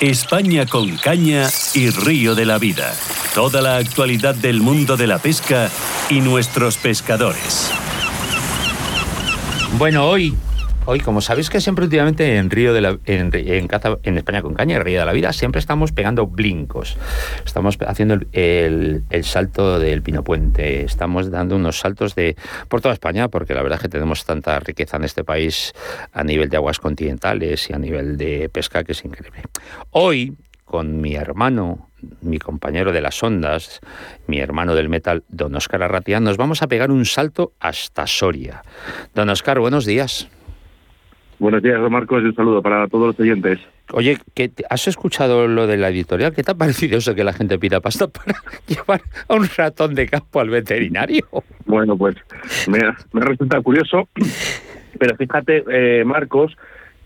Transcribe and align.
España 0.00 0.66
con 0.66 0.98
caña 0.98 1.48
y 1.72 1.88
río 1.88 2.34
de 2.34 2.44
la 2.44 2.58
vida. 2.58 2.94
Toda 3.34 3.62
la 3.62 3.76
actualidad 3.76 4.34
del 4.34 4.60
mundo 4.60 4.98
de 4.98 5.06
la 5.06 5.18
pesca 5.18 5.70
y 6.10 6.20
nuestros 6.20 6.76
pescadores. 6.76 7.70
Bueno, 9.78 10.06
hoy 10.06 10.34
Hoy, 10.88 11.00
como 11.00 11.20
sabéis 11.20 11.50
que 11.50 11.60
siempre 11.60 11.84
últimamente 11.84 12.36
en 12.36 12.48
Río 12.48 12.72
de 12.72 12.80
la, 12.80 12.96
en, 13.06 13.32
en, 13.34 14.18
España 14.18 14.40
con 14.40 14.54
caña, 14.54 14.76
en 14.76 14.84
Río 14.84 15.00
de 15.00 15.04
la 15.04 15.12
Vida, 15.12 15.32
siempre 15.32 15.58
estamos 15.58 15.90
pegando 15.90 16.28
blincos. 16.28 16.96
Estamos 17.44 17.76
haciendo 17.84 18.20
el, 18.30 19.02
salto 19.24 19.80
del 19.80 20.02
Pino 20.02 20.22
Puente, 20.22 20.84
estamos 20.84 21.28
dando 21.32 21.56
unos 21.56 21.80
saltos 21.80 22.14
de 22.14 22.36
por 22.68 22.82
toda 22.82 22.94
España, 22.94 23.26
porque 23.26 23.52
la 23.52 23.62
verdad 23.62 23.78
es 23.78 23.82
que 23.82 23.88
tenemos 23.88 24.24
tanta 24.24 24.60
riqueza 24.60 24.96
en 24.96 25.02
este 25.02 25.24
país 25.24 25.72
a 26.12 26.22
nivel 26.22 26.50
de 26.50 26.56
aguas 26.56 26.78
continentales 26.78 27.68
y 27.68 27.72
a 27.72 27.78
nivel 27.80 28.16
de 28.16 28.48
pesca 28.48 28.84
que 28.84 28.92
es 28.92 29.04
increíble. 29.04 29.42
Hoy, 29.90 30.36
con 30.64 31.00
mi 31.00 31.16
hermano, 31.16 31.90
mi 32.20 32.38
compañero 32.38 32.92
de 32.92 33.00
las 33.00 33.20
ondas, 33.24 33.80
mi 34.28 34.38
hermano 34.38 34.76
del 34.76 34.88
metal, 34.88 35.24
don 35.28 35.56
Oscar 35.56 35.82
Arratia, 35.82 36.20
nos 36.20 36.36
vamos 36.36 36.62
a 36.62 36.68
pegar 36.68 36.92
un 36.92 37.06
salto 37.06 37.54
hasta 37.58 38.06
Soria. 38.06 38.62
Don 39.16 39.28
Oscar, 39.30 39.58
buenos 39.58 39.84
días. 39.84 40.28
Buenos 41.38 41.62
días, 41.62 41.78
Marcos, 41.90 42.22
y 42.22 42.26
un 42.26 42.34
saludo 42.34 42.62
para 42.62 42.88
todos 42.88 43.08
los 43.08 43.20
oyentes. 43.20 43.58
Oye, 43.92 44.18
¿has 44.70 44.88
escuchado 44.88 45.46
lo 45.46 45.66
de 45.66 45.76
la 45.76 45.90
editorial? 45.90 46.34
¿Qué 46.34 46.42
te 46.42 46.52
ha 46.52 46.54
parecido 46.54 46.98
eso 46.98 47.14
que 47.14 47.24
la 47.24 47.32
gente 47.32 47.58
pida 47.58 47.80
pasta 47.80 48.08
para 48.08 48.38
llevar 48.66 49.02
a 49.28 49.34
un 49.34 49.46
ratón 49.56 49.94
de 49.94 50.06
campo 50.06 50.40
al 50.40 50.48
veterinario? 50.48 51.26
Bueno, 51.66 51.96
pues 51.96 52.16
me, 52.68 52.78
me 53.12 53.20
resulta 53.20 53.60
curioso, 53.60 54.08
pero 54.98 55.14
fíjate, 55.16 55.64
eh, 55.70 56.04
Marcos, 56.04 56.56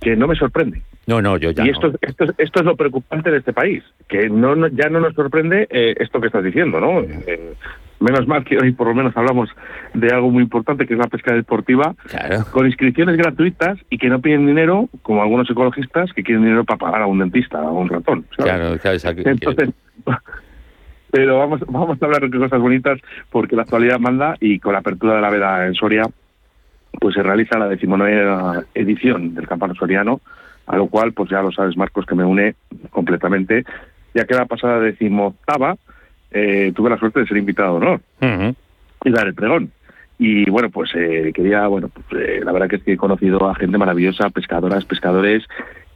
que 0.01 0.15
no 0.15 0.29
me 0.29 0.37
sorprende. 0.37 0.83
No, 1.07 1.21
no, 1.21 1.37
yo 1.37 1.51
ya. 1.51 1.67
Y 1.67 1.71
esto, 1.71 1.93
esto, 2.01 2.25
esto, 2.39 2.61
es 2.61 2.67
lo 2.67 2.77
preocupante 2.77 3.31
de 3.31 3.39
este 3.39 3.53
país, 3.53 3.83
que 4.09 4.29
no, 4.29 4.69
ya 4.69 4.89
no 4.89 5.01
nos 5.01 5.15
sorprende 5.15 5.67
eh, 5.71 5.97
esto 5.99 6.21
que 6.21 6.29
estás 6.29 6.45
diciendo, 6.45 6.79
¿no? 6.79 7.01
Eh, 7.01 7.55
Menos 8.01 8.27
mal 8.27 8.45
que 8.45 8.57
hoy 8.57 8.73
por 8.73 8.89
lo 8.89 8.95
menos 8.95 9.15
hablamos 9.15 9.51
de 9.93 10.09
algo 10.09 10.31
muy 10.31 10.43
importante 10.43 10.87
que 10.87 10.95
es 10.95 10.99
la 10.99 11.07
pesca 11.07 11.35
deportiva, 11.35 11.95
con 12.51 12.67
inscripciones 12.67 13.17
gratuitas 13.17 13.79
y 13.91 13.99
que 13.99 14.09
no 14.09 14.21
piden 14.21 14.47
dinero, 14.47 14.89
como 15.03 15.23
algunos 15.23 15.51
ecologistas 15.51 16.11
que 16.15 16.23
quieren 16.23 16.45
dinero 16.45 16.65
para 16.65 16.79
pagar 16.79 17.03
a 17.03 17.07
un 17.07 17.19
dentista, 17.19 17.59
a 17.59 17.71
un 17.71 17.91
ratón. 17.91 18.25
Claro, 18.39 18.79
claro, 18.79 18.99
Entonces, 19.05 19.71
pero 21.11 21.39
vamos, 21.39 21.61
vamos 21.69 22.01
a 22.01 22.07
hablar 22.07 22.29
de 22.29 22.39
cosas 22.39 22.59
bonitas 22.59 22.99
porque 23.31 23.55
la 23.55 23.63
actualidad 23.63 23.99
manda 23.99 24.35
y 24.41 24.59
con 24.61 24.73
la 24.73 24.79
apertura 24.79 25.17
de 25.17 25.21
la 25.21 25.31
veda 25.31 25.67
en 25.67 25.75
Soria, 25.75 26.05
pues 26.99 27.15
se 27.15 27.23
realiza 27.23 27.59
la 27.59 27.69
decimonovena 27.69 28.65
edición 28.75 29.35
del 29.35 29.47
Campano 29.47 29.75
Soriano, 29.75 30.23
a 30.67 30.77
lo 30.77 30.87
cual, 30.87 31.13
pues 31.13 31.29
ya 31.29 31.43
lo 31.43 31.53
sabes, 31.53 31.77
Marcos, 31.77 32.07
que 32.07 32.15
me 32.15 32.25
une 32.25 32.55
completamente, 32.91 33.65
ya 34.15 34.25
que 34.25 34.35
la 34.35 34.47
pasada 34.47 34.81
decimoctava 34.81 35.77
eh, 36.31 36.73
tuve 36.75 36.91
la 36.91 36.99
suerte 36.99 37.21
de 37.21 37.27
ser 37.27 37.37
invitado 37.37 37.79
de 37.79 37.87
honor 37.87 38.01
y 39.05 39.11
dar 39.11 39.27
el 39.27 39.35
pregón. 39.35 39.71
Y 40.19 40.49
bueno, 40.51 40.69
pues 40.71 40.91
eh, 40.95 41.33
quería, 41.35 41.67
bueno, 41.67 41.89
pues, 41.89 42.23
eh, 42.23 42.41
la 42.45 42.53
verdad 42.53 42.69
que 42.69 42.77
es 42.77 42.83
que 42.83 42.93
he 42.93 42.97
conocido 42.97 43.49
a 43.49 43.55
gente 43.55 43.79
maravillosa, 43.79 44.29
pescadoras, 44.29 44.85
pescadores, 44.85 45.45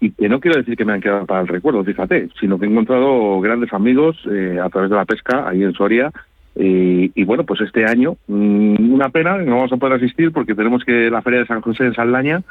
y 0.00 0.12
que 0.12 0.28
no 0.28 0.40
quiero 0.40 0.56
decir 0.56 0.76
que 0.76 0.84
me 0.84 0.94
han 0.94 1.02
quedado 1.02 1.26
para 1.26 1.42
el 1.42 1.48
recuerdo, 1.48 1.84
fíjate, 1.84 2.28
sino 2.40 2.58
que 2.58 2.64
he 2.64 2.70
encontrado 2.70 3.40
grandes 3.40 3.72
amigos 3.72 4.16
a 4.62 4.68
través 4.70 4.90
de 4.90 4.96
la 4.96 5.04
pesca 5.04 5.46
ahí 5.48 5.62
en 5.62 5.74
Soria. 5.74 6.10
Y, 6.56 7.24
bueno, 7.24 7.44
pues 7.44 7.60
este 7.62 7.84
año, 7.84 8.16
mm, 8.28 8.92
una 8.92 9.08
pena, 9.08 9.36
no 9.38 9.56
vamos 9.56 9.72
a 9.72 9.76
poder 9.76 9.96
asistir 9.96 10.30
porque 10.30 10.54
tenemos 10.54 10.84
que 10.84 11.10
la 11.10 11.20
Feria 11.20 11.40
de 11.40 11.46
San 11.46 11.60
José 11.60 11.84
en 11.84 11.94
Saldaña, 11.94 12.42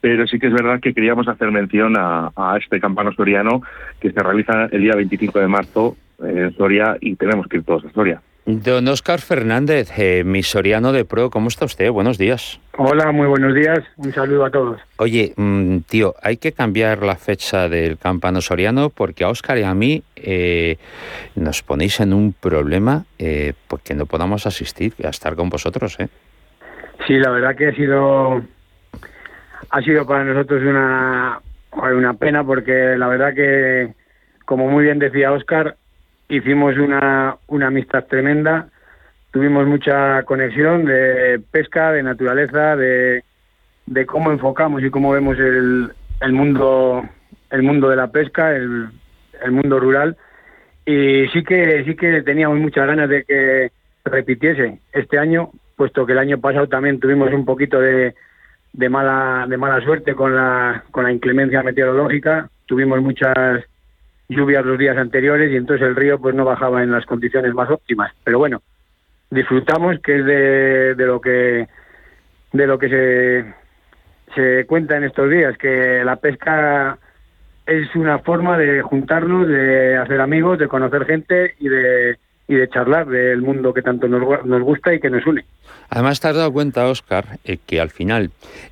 pero 0.00 0.26
sí 0.28 0.38
que 0.38 0.46
es 0.46 0.52
verdad 0.52 0.80
que 0.80 0.94
queríamos 0.94 1.28
hacer 1.28 1.50
mención 1.50 1.96
a, 1.96 2.30
a 2.36 2.56
este 2.56 2.80
campano 2.80 3.12
soriano 3.12 3.62
que 4.00 4.12
se 4.12 4.22
realiza 4.22 4.66
el 4.70 4.82
día 4.82 4.94
25 4.94 5.40
de 5.40 5.48
marzo 5.48 5.96
en 6.20 6.56
Soria 6.56 6.96
y 7.00 7.16
tenemos 7.16 7.46
que 7.48 7.58
ir 7.58 7.64
todos 7.64 7.84
a 7.84 7.90
Soria. 7.92 8.20
Don 8.50 8.88
Oscar 8.88 9.20
Fernández, 9.20 9.90
eh, 9.98 10.22
mi 10.24 10.42
soriano 10.42 10.90
de 10.92 11.04
pro, 11.04 11.28
¿cómo 11.28 11.48
está 11.48 11.66
usted? 11.66 11.90
Buenos 11.90 12.16
días. 12.16 12.58
Hola, 12.78 13.12
muy 13.12 13.26
buenos 13.26 13.54
días. 13.54 13.80
Un 13.98 14.10
saludo 14.14 14.46
a 14.46 14.50
todos. 14.50 14.80
Oye, 14.96 15.34
mm, 15.36 15.80
tío, 15.80 16.14
hay 16.22 16.38
que 16.38 16.52
cambiar 16.52 17.02
la 17.02 17.16
fecha 17.16 17.68
del 17.68 17.98
campano 17.98 18.40
soriano 18.40 18.88
porque 18.88 19.24
a 19.24 19.28
Oscar 19.28 19.58
y 19.58 19.64
a 19.64 19.74
mí 19.74 20.02
eh, 20.16 20.78
nos 21.34 21.62
ponéis 21.62 22.00
en 22.00 22.14
un 22.14 22.32
problema 22.32 23.04
eh, 23.18 23.52
porque 23.68 23.92
no 23.92 24.06
podamos 24.06 24.46
asistir 24.46 24.94
a 25.04 25.10
estar 25.10 25.36
con 25.36 25.50
vosotros, 25.50 26.00
¿eh? 26.00 26.08
Sí, 27.06 27.18
la 27.18 27.30
verdad 27.30 27.54
que 27.54 27.68
ha 27.68 27.74
sido 27.74 28.42
ha 29.70 29.82
sido 29.82 30.06
para 30.06 30.24
nosotros 30.24 30.62
una 30.62 31.42
una 31.72 32.14
pena 32.14 32.44
porque 32.44 32.96
la 32.96 33.08
verdad 33.08 33.34
que 33.34 33.92
como 34.46 34.68
muy 34.68 34.84
bien 34.84 34.98
decía 34.98 35.32
Oscar, 35.32 35.76
hicimos 36.28 36.76
una, 36.76 37.36
una 37.46 37.68
amistad 37.68 38.04
tremenda, 38.04 38.68
tuvimos 39.30 39.66
mucha 39.66 40.22
conexión 40.24 40.84
de 40.84 41.40
pesca, 41.50 41.92
de 41.92 42.02
naturaleza, 42.02 42.76
de, 42.76 43.24
de 43.86 44.06
cómo 44.06 44.30
enfocamos 44.30 44.82
y 44.82 44.90
cómo 44.90 45.12
vemos 45.12 45.38
el, 45.38 45.90
el 46.20 46.32
mundo 46.32 47.04
el 47.50 47.62
mundo 47.62 47.88
de 47.88 47.96
la 47.96 48.08
pesca, 48.08 48.54
el, 48.54 48.88
el 49.42 49.52
mundo 49.52 49.80
rural. 49.80 50.16
Y 50.84 51.26
sí 51.28 51.42
que 51.44 51.84
sí 51.84 51.94
que 51.96 52.22
teníamos 52.22 52.58
muchas 52.58 52.86
ganas 52.86 53.08
de 53.08 53.24
que 53.24 53.70
repitiese 54.04 54.80
este 54.92 55.18
año, 55.18 55.50
puesto 55.76 56.06
que 56.06 56.12
el 56.12 56.18
año 56.18 56.38
pasado 56.40 56.66
también 56.66 57.00
tuvimos 57.00 57.32
un 57.32 57.44
poquito 57.44 57.80
de, 57.80 58.14
de 58.72 58.88
mala 58.88 59.46
de 59.48 59.56
mala 59.56 59.82
suerte 59.82 60.14
con 60.14 60.34
la 60.34 60.84
con 60.90 61.04
la 61.04 61.12
inclemencia 61.12 61.62
meteorológica, 61.62 62.48
tuvimos 62.66 63.00
muchas 63.02 63.64
lluvias 64.28 64.64
los 64.64 64.78
días 64.78 64.96
anteriores 64.96 65.50
y 65.50 65.56
entonces 65.56 65.86
el 65.86 65.96
río 65.96 66.18
pues 66.18 66.34
no 66.34 66.44
bajaba 66.44 66.82
en 66.82 66.92
las 66.92 67.06
condiciones 67.06 67.54
más 67.54 67.70
óptimas. 67.70 68.12
Pero 68.24 68.38
bueno, 68.38 68.62
disfrutamos 69.30 69.98
que 70.00 70.18
es 70.18 70.24
de, 70.24 70.94
de 70.94 71.06
lo 71.06 71.20
que 71.20 71.68
de 72.52 72.66
lo 72.66 72.78
que 72.78 72.88
se, 72.88 73.54
se 74.34 74.66
cuenta 74.66 74.96
en 74.96 75.04
estos 75.04 75.30
días, 75.30 75.56
que 75.58 76.02
la 76.04 76.16
pesca 76.16 76.98
es 77.66 77.94
una 77.94 78.20
forma 78.20 78.56
de 78.56 78.80
juntarnos, 78.80 79.46
de 79.46 79.96
hacer 79.96 80.20
amigos, 80.20 80.58
de 80.58 80.68
conocer 80.68 81.04
gente 81.04 81.54
y 81.58 81.68
de 81.68 82.16
y 82.50 82.54
de 82.54 82.68
charlar 82.70 83.06
del 83.06 83.42
mundo 83.42 83.74
que 83.74 83.82
tanto 83.82 84.08
nos, 84.08 84.44
nos 84.46 84.62
gusta 84.62 84.94
y 84.94 85.00
que 85.00 85.10
nos 85.10 85.26
une. 85.26 85.44
Además, 85.90 86.18
te 86.18 86.28
has 86.28 86.36
dado 86.36 86.50
cuenta, 86.50 86.86
Oscar, 86.86 87.38
eh, 87.44 87.58
que 87.64 87.78
al 87.78 87.90
final 87.90 88.30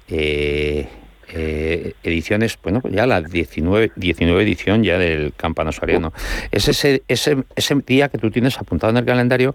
eh, 0.08 0.88
eh, 1.28 1.94
ediciones, 2.02 2.58
bueno, 2.62 2.82
ya 2.90 3.06
la 3.06 3.20
19, 3.20 3.92
19 3.96 4.42
edición 4.42 4.82
ya 4.82 4.98
del 4.98 5.32
Campano 5.36 5.72
Soriano. 5.72 6.12
Es 6.50 6.68
ese, 6.68 7.02
ese, 7.08 7.44
ese 7.54 7.74
día 7.86 8.08
que 8.08 8.18
tú 8.18 8.30
tienes 8.30 8.58
apuntado 8.58 8.90
en 8.90 8.98
el 8.98 9.04
calendario 9.04 9.54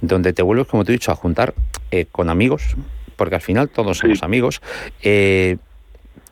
donde 0.00 0.32
te 0.32 0.42
vuelves, 0.42 0.66
como 0.66 0.84
te 0.84 0.92
he 0.92 0.94
dicho, 0.94 1.12
a 1.12 1.16
juntar 1.16 1.54
eh, 1.90 2.06
con 2.10 2.30
amigos, 2.30 2.76
porque 3.16 3.34
al 3.34 3.40
final 3.40 3.68
todos 3.68 3.98
somos 3.98 4.22
amigos. 4.22 4.60
Eh, 5.02 5.56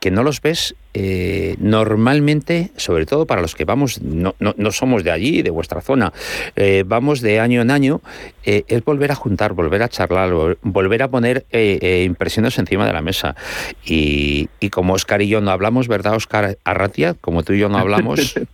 que 0.00 0.10
no 0.10 0.22
los 0.22 0.40
ves 0.40 0.74
eh, 0.94 1.56
normalmente, 1.60 2.70
sobre 2.76 3.06
todo 3.06 3.26
para 3.26 3.40
los 3.40 3.54
que 3.54 3.64
vamos, 3.64 4.02
no, 4.02 4.34
no, 4.38 4.70
somos 4.72 5.04
de 5.04 5.10
allí, 5.10 5.42
de 5.42 5.50
vuestra 5.50 5.80
zona, 5.80 6.12
eh, 6.56 6.84
vamos 6.86 7.20
de 7.20 7.40
año 7.40 7.60
en 7.60 7.70
año, 7.70 8.00
eh, 8.44 8.64
es 8.68 8.84
volver 8.84 9.12
a 9.12 9.14
juntar, 9.14 9.52
volver 9.52 9.82
a 9.82 9.88
charlar, 9.88 10.56
volver 10.62 11.02
a 11.02 11.08
poner 11.08 11.46
impresiones 11.52 12.58
encima 12.58 12.86
de 12.86 12.92
la 12.92 13.02
mesa. 13.02 13.36
Y, 13.84 14.48
como 14.70 14.94
Oscar 14.94 15.22
y 15.22 15.28
yo 15.28 15.40
no 15.40 15.50
hablamos, 15.50 15.88
¿verdad, 15.88 16.14
Oscar 16.14 16.58
Arratia? 16.64 17.14
Como 17.14 17.42
tú 17.42 17.52
y 17.52 17.58
yo 17.58 17.68
no 17.68 17.78
hablamos. 17.78 18.34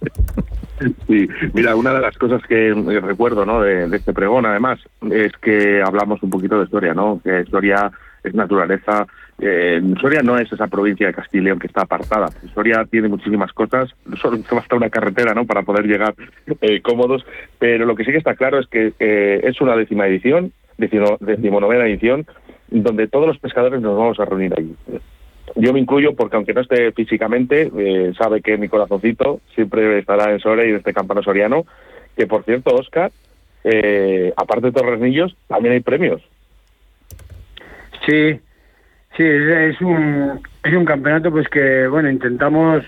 Sí, 1.07 1.29
mira, 1.53 1.77
una 1.77 1.95
de 1.95 2.01
las 2.01 2.19
cosas 2.19 2.43
que 2.49 2.75
recuerdo 3.01 3.47
¿no? 3.47 3.63
de, 3.63 3.89
de 3.89 3.97
este 3.97 4.13
pregón, 4.13 4.45
además, 4.45 4.81
es 5.09 5.33
que 5.41 5.81
hablamos 5.81 6.21
un 6.25 6.31
poquito 6.31 6.59
de 6.59 6.65
historia, 6.65 6.93
¿no? 6.93 7.21
Que 7.23 7.43
historia 7.43 7.93
es 8.25 8.35
naturaleza, 8.35 9.07
eh, 9.39 9.81
Soria 10.01 10.23
no 10.23 10.39
es 10.39 10.51
esa 10.53 10.69
provincia 10.69 11.07
de 11.07 11.15
Castilla 11.15 11.43
y 11.43 11.45
León 11.47 11.59
que 11.59 11.67
está 11.67 11.83
apartada. 11.83 12.29
Soria 12.55 12.85
tiene 12.89 13.09
muchísimas 13.09 13.53
cosas, 13.53 13.91
solo 14.21 14.39
basta 14.53 14.77
una 14.77 14.91
carretera 14.91 15.35
¿no? 15.35 15.45
para 15.45 15.63
poder 15.63 15.87
llegar 15.87 16.15
eh, 16.61 16.81
cómodos, 16.83 17.25
pero 17.59 17.85
lo 17.85 17.97
que 17.97 18.05
sí 18.05 18.13
que 18.13 18.19
está 18.19 18.37
claro 18.37 18.61
es 18.61 18.67
que 18.69 18.93
eh, 18.99 19.41
es 19.45 19.61
una 19.61 19.77
décima 19.77 20.07
edición, 20.07 20.53
decimonovena 20.77 21.87
edición, 21.87 22.27
donde 22.71 23.09
todos 23.09 23.27
los 23.27 23.39
pescadores 23.39 23.81
nos 23.81 23.97
vamos 23.99 24.19
a 24.21 24.25
reunir 24.25 24.53
allí. 24.57 24.75
Yo 25.57 25.73
me 25.73 25.81
incluyo 25.81 26.15
porque 26.15 26.37
aunque 26.37 26.55
no 26.55 26.63
esté 26.63 26.91
físicamente, 26.93 27.71
sabe 28.19 28.41
que 28.41 28.57
mi 28.57 28.69
corazoncito 28.69 29.41
siempre 29.55 29.99
estará 29.99 30.33
en 30.33 30.41
Soria 30.41 30.65
y 30.65 30.71
en 30.71 30.77
este 30.77 30.93
campano 30.93 31.23
soriano, 31.23 31.65
que 32.17 32.27
por 32.27 32.45
cierto, 32.45 32.75
Oscar, 32.75 33.13
aparte 34.37 34.67
de 34.67 34.73
todos 34.73 34.99
niños, 34.99 35.37
también 35.47 35.75
hay 35.75 35.81
premios. 35.81 36.23
Sí, 38.05 38.41
Sí, 39.17 39.23
es, 39.23 39.81
un, 39.81 40.41
es 40.65 40.75
un 40.75 40.85
campeonato 40.85 41.31
pues 41.31 41.49
que, 41.49 41.87
bueno, 41.87 42.11
intentamos 42.11 42.85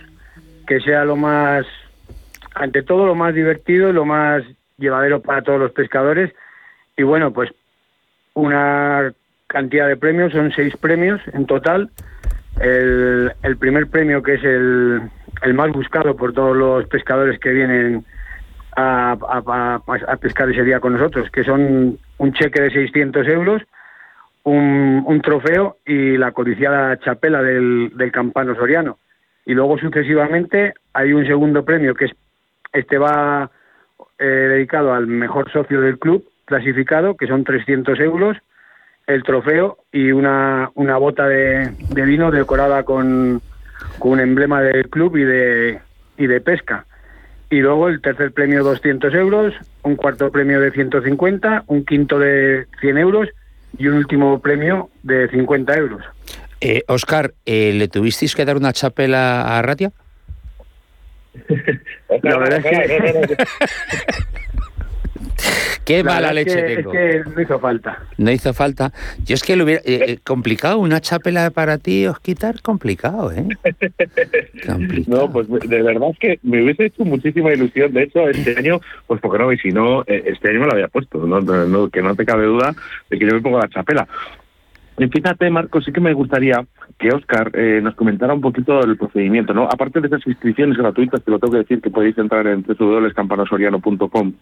que 0.66 0.80
sea 0.80 1.04
lo 1.04 1.14
más, 1.14 1.64
ante 2.54 2.82
todo 2.82 3.06
lo 3.06 3.14
más 3.14 3.34
divertido, 3.34 3.92
lo 3.92 4.04
más 4.04 4.42
llevadero 4.76 5.20
para 5.20 5.42
todos 5.42 5.60
los 5.60 5.72
pescadores. 5.72 6.34
Y 6.96 7.04
bueno, 7.04 7.32
pues 7.32 7.50
una 8.34 9.12
cantidad 9.46 9.86
de 9.86 9.96
premios, 9.96 10.32
son 10.32 10.50
seis 10.52 10.76
premios 10.76 11.20
en 11.32 11.46
total. 11.46 11.90
el, 12.60 13.32
el 13.42 13.56
primer 13.56 13.86
premio 13.86 14.22
que 14.22 14.34
es 14.34 14.44
el, 14.44 15.02
el 15.42 15.54
más 15.54 15.70
buscado 15.70 16.16
por 16.16 16.32
todos 16.32 16.56
los 16.56 16.86
pescadores 16.88 17.38
que 17.38 17.50
vienen 17.50 18.04
a, 18.76 19.12
a, 19.12 19.80
a, 19.86 20.16
pescar 20.16 20.50
ese 20.50 20.64
día 20.64 20.80
con 20.80 20.94
nosotros, 20.94 21.30
que 21.30 21.44
son 21.44 21.98
un 22.18 22.32
cheque 22.32 22.60
de 22.60 22.70
600 22.70 23.26
euros, 23.28 23.62
un, 24.46 25.02
un 25.04 25.20
trofeo 25.22 25.78
y 25.84 26.16
la 26.16 26.30
codiciada 26.30 26.96
chapela 27.00 27.42
del, 27.42 27.90
campano 28.12 28.54
soriano. 28.54 28.98
Y 29.44 29.54
luego 29.54 29.76
sucesivamente 29.76 30.74
hay 30.92 31.12
un 31.12 31.26
segundo 31.26 31.64
premio 31.64 31.94
que 31.94 32.06
es 32.06 32.12
este 32.72 32.96
va 32.96 33.50
eh, 34.18 34.24
dedicado 34.24 34.94
al 34.94 35.08
mejor 35.08 35.50
socio 35.50 35.80
del 35.80 35.98
club 35.98 36.24
clasificado, 36.44 37.16
que 37.16 37.26
son 37.26 37.42
300 37.42 37.98
euros, 38.00 38.36
el 39.08 39.24
trofeo 39.24 39.78
y 39.90 40.12
una, 40.12 40.70
una 40.74 40.96
bota 40.96 41.26
de, 41.26 41.72
vino 41.90 42.30
decorada 42.30 42.84
con, 42.84 43.40
con 43.98 44.12
un 44.12 44.20
emblema 44.20 44.62
del 44.62 44.88
club 44.88 45.16
y 45.16 45.24
de, 45.24 45.80
y 46.18 46.26
de 46.28 46.40
pesca. 46.40 46.86
Y 47.50 47.60
luego 47.60 47.88
el 47.88 48.00
tercer 48.00 48.30
premio 48.32 48.62
200 48.62 49.12
euros, 49.14 49.54
un 49.82 49.96
cuarto 49.96 50.30
premio 50.30 50.60
de 50.60 50.70
150, 50.70 51.64
un 51.66 51.84
quinto 51.84 52.20
de 52.20 52.66
100 52.80 52.98
euros 52.98 53.28
y 53.78 53.86
un 53.88 53.96
último 53.96 54.38
premio 54.40 54.90
de 55.02 55.28
50 55.28 55.74
euros. 55.76 56.02
Eh, 56.60 56.82
Oscar, 56.88 57.34
eh, 57.44 57.72
¿le 57.74 57.88
tuvisteis 57.88 58.34
que 58.34 58.44
dar 58.44 58.56
una 58.56 58.72
chapela 58.72 59.58
a 59.58 59.62
Ratia? 59.62 59.92
La 62.22 62.38
verdad 62.38 62.64
es 62.64 63.28
que... 63.28 63.36
Qué 65.84 66.02
La 66.02 66.14
mala 66.14 66.32
leche 66.32 66.56
que, 66.66 66.76
tengo. 66.76 66.92
Es 66.92 67.24
que 67.24 67.30
no 67.30 67.40
hizo 67.40 67.58
falta. 67.60 68.02
No 68.18 68.30
hizo 68.30 68.52
falta. 68.54 68.92
Yo 69.24 69.34
es 69.34 69.42
que 69.42 69.54
lo 69.56 69.64
hubiera... 69.64 69.80
eh, 69.84 70.04
eh, 70.08 70.18
complicado, 70.24 70.78
una 70.78 71.00
chapela 71.00 71.50
para 71.50 71.78
ti, 71.78 72.06
os 72.06 72.18
quitar, 72.20 72.60
complicado, 72.62 73.30
¿eh? 73.32 73.46
Complicado. 74.66 75.26
No, 75.26 75.32
pues 75.32 75.48
de 75.48 75.82
verdad 75.82 76.10
es 76.12 76.18
que 76.18 76.38
me 76.42 76.62
hubiese 76.62 76.86
hecho 76.86 77.04
muchísima 77.04 77.52
ilusión. 77.52 77.92
De 77.92 78.02
hecho, 78.04 78.28
este 78.28 78.56
año, 78.58 78.80
pues 79.06 79.20
porque 79.20 79.38
no, 79.38 79.52
y 79.52 79.58
si 79.58 79.68
no, 79.68 80.02
eh, 80.06 80.24
este 80.26 80.50
año 80.50 80.60
me 80.60 80.66
lo 80.66 80.72
había 80.72 80.88
puesto. 80.88 81.18
No, 81.26 81.40
No- 81.40 81.66
no- 81.66 81.88
que 81.90 82.02
no 82.02 82.14
te 82.16 82.24
cabe 82.26 82.46
duda 82.46 82.74
de 83.10 83.18
que 83.18 83.26
yo 83.26 83.34
me 83.34 83.40
pongo 83.40 83.58
la 83.60 83.68
chapela. 83.68 84.08
Fíjate, 84.98 85.50
Marco, 85.50 85.82
sí 85.82 85.92
que 85.92 86.00
me 86.00 86.14
gustaría 86.14 86.64
que 86.98 87.10
Oscar 87.10 87.50
eh, 87.52 87.80
nos 87.82 87.94
comentara 87.96 88.32
un 88.32 88.40
poquito 88.40 88.80
el 88.80 88.96
procedimiento, 88.96 89.52
¿no? 89.52 89.64
Aparte 89.64 90.00
de 90.00 90.06
esas 90.06 90.26
inscripciones 90.26 90.78
gratuitas, 90.78 91.22
te 91.22 91.30
lo 91.30 91.38
tengo 91.38 91.52
que 91.52 91.58
decir, 91.58 91.82
que 91.82 91.90
podéis 91.90 92.16
entrar 92.16 92.46
en 92.46 92.62
www.campanosoriano.com. 92.66 94.32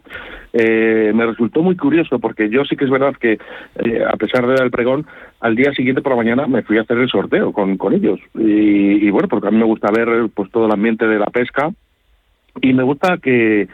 Eh, 0.53 1.11
me 1.12 1.27
resultó 1.27 1.61
muy 1.62 1.77
curioso 1.77 2.21
porque 2.21 2.49
yo 2.51 2.65
sí 2.65 2.77
que 2.77 2.85
es 2.85 2.91
verdad 2.91 3.15
que, 3.19 3.33
eh, 3.33 4.05
a 4.09 4.17
pesar 4.17 4.47
del 4.47 4.71
pregón, 4.71 5.06
al 5.41 5.56
día 5.56 5.73
siguiente 5.73 6.03
por 6.03 6.12
la 6.12 6.19
mañana 6.19 6.47
me 6.47 6.62
fui 6.62 6.79
a 6.79 6.83
hacer 6.83 6.99
el 6.99 7.09
sorteo 7.09 7.53
con, 7.53 7.77
con 7.77 7.93
ellos. 7.93 8.21
Y, 8.39 9.05
y 9.06 9.11
bueno, 9.11 9.27
porque 9.27 9.49
a 9.49 9.51
mí 9.51 9.59
me 9.59 9.65
gusta 9.65 9.91
ver 9.91 10.29
pues 10.33 10.53
todo 10.53 10.67
el 10.67 10.73
ambiente 10.73 11.06
de 11.09 11.19
la 11.19 11.27
pesca 11.27 11.71
y 12.61 12.73
me 12.75 12.85
gusta 12.85 13.19
que 13.19 13.67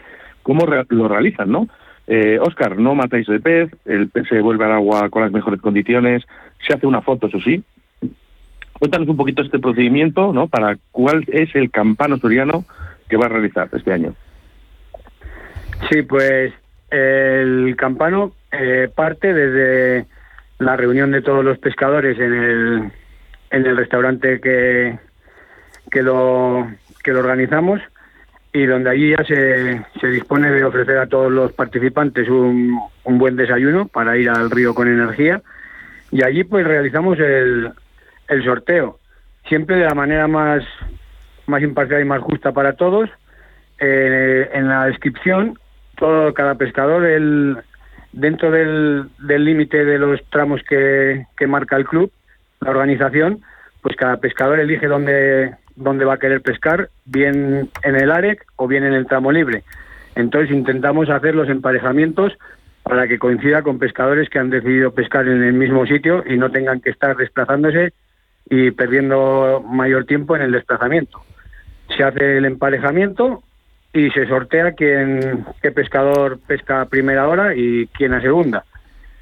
cómo 0.43 0.65
re- 0.65 0.87
lo 0.89 1.09
realizan, 1.09 1.51
¿no? 1.51 1.69
Eh, 2.13 2.41
Oscar, 2.41 2.77
no 2.77 2.97
matáis 2.97 3.29
el 3.29 3.41
pez, 3.41 3.71
el 3.85 4.09
pez 4.09 4.27
se 4.29 4.41
vuelve 4.41 4.65
al 4.65 4.73
agua 4.73 5.09
con 5.11 5.23
las 5.23 5.31
mejores 5.31 5.61
condiciones, 5.61 6.25
se 6.67 6.75
hace 6.75 6.85
una 6.85 7.03
foto, 7.03 7.29
eso 7.29 7.39
sí. 7.39 7.63
Cuéntanos 8.73 9.09
un 9.09 9.17
poquito 9.17 9.43
este 9.43 9.61
procedimiento, 9.61 10.33
¿no? 10.33 10.49
Para 10.49 10.77
cuál 10.91 11.25
es 11.29 11.55
el 11.55 11.71
campano 11.71 12.19
soriano 12.19 12.65
que 13.09 13.17
va 13.17 13.27
a 13.27 13.29
realizar 13.29 13.69
este 13.73 13.93
año. 13.93 14.17
Sí, 15.89 16.03
pues 16.03 16.53
el 16.91 17.77
campano 17.77 18.33
eh, 18.51 18.89
parte 18.93 19.33
desde 19.33 20.07
la 20.59 20.77
reunión 20.77 21.13
de 21.13 21.23
todos 21.23 21.45
los 21.45 21.59
pescadores 21.59 22.19
en 22.19 22.35
el, 22.35 22.93
en 23.53 23.67
el 23.67 23.77
restaurante 23.77 24.41
que, 24.41 24.99
que, 25.93 26.03
lo, 26.03 26.69
que 27.05 27.13
lo 27.13 27.21
organizamos 27.21 27.81
y 28.53 28.67
donde 28.67 28.91
allí 28.91 29.11
ya 29.11 29.25
se, 29.25 30.09
dispone 30.09 30.51
de 30.51 30.65
ofrecer 30.65 30.99
a 30.99 31.07
todos 31.07 31.31
los 31.31 31.53
participantes 31.53 32.29
un, 32.29 32.79
un 33.05 33.19
buen 33.19 33.37
desayuno 33.37 33.87
para 33.87 34.17
ir 34.17 34.29
al 34.29 34.51
río 34.51 34.75
con 34.75 34.89
energía. 34.89 35.43
Y 36.11 36.25
allí 36.25 36.43
pues 36.45 36.67
realizamos 36.67 37.19
el, 37.21 37.71
el 38.29 38.45
sorteo 38.45 38.99
siempre 39.49 39.77
de 39.77 39.85
la 39.85 39.95
manera 39.95 40.27
más 40.27 40.63
más 41.47 41.63
imparcial 41.63 42.01
y 42.01 42.05
más 42.05 42.23
justa 42.23 42.53
para 42.53 42.75
todos. 42.75 43.11
Eh, 43.79 44.49
en 44.53 44.69
la 44.69 44.87
descripción 44.87 45.59
todo 45.97 46.35
cada 46.35 46.55
pescador 46.57 47.05
el 47.07 47.57
dentro 48.13 48.51
del 48.51 49.09
del 49.19 49.45
límite 49.45 49.85
de 49.85 49.99
los 49.99 50.23
tramos 50.31 50.61
que, 50.69 51.25
que 51.37 51.47
marca 51.47 51.77
el 51.77 51.87
club 51.87 52.13
la 52.61 52.71
organización 52.73 53.41
pues 53.81 53.97
cada 53.97 54.19
pescador 54.19 54.61
elige 54.61 54.87
dónde 54.87 55.55
dónde 55.81 56.05
va 56.05 56.15
a 56.15 56.19
querer 56.19 56.41
pescar 56.41 56.89
bien 57.05 57.69
en 57.83 57.97
el 57.97 58.13
AREC 58.13 58.47
o 58.57 58.69
bien 58.69 58.85
en 58.85 58.93
el 58.93 59.07
tramo 59.07 59.33
libre 59.33 59.65
entonces 60.15 60.51
intentamos 60.51 61.09
hacer 61.09 61.35
los 61.35 61.49
emparejamientos 61.49 62.37
para 62.83 63.07
que 63.07 63.19
coincida 63.19 63.63
con 63.63 63.79
pescadores 63.79 64.29
que 64.29 64.39
han 64.39 64.51
decidido 64.51 64.93
pescar 64.93 65.27
en 65.29 65.43
el 65.43 65.53
mismo 65.53 65.87
sitio 65.87 66.25
y 66.27 66.37
no 66.37 66.51
tengan 66.51 66.81
que 66.81 66.91
estar 66.91 67.17
desplazándose 67.17 67.93
y 68.49 68.71
perdiendo 68.73 69.65
mayor 69.67 70.07
tiempo 70.07 70.35
en 70.35 70.43
el 70.43 70.53
desplazamiento. 70.53 71.23
Se 71.97 72.03
hace 72.03 72.39
el 72.39 72.45
emparejamiento 72.45 73.43
y 73.93 74.11
se 74.11 74.27
sortea 74.27 74.73
quién, 74.73 75.45
qué 75.63 75.71
pescador 75.71 76.39
pesca 76.47 76.81
a 76.81 76.87
primera 76.87 77.29
hora 77.29 77.55
y 77.55 77.87
quién 77.89 78.15
a 78.15 78.21
segunda. 78.21 78.65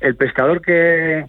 El 0.01 0.17
pescador 0.17 0.61
que, 0.61 1.27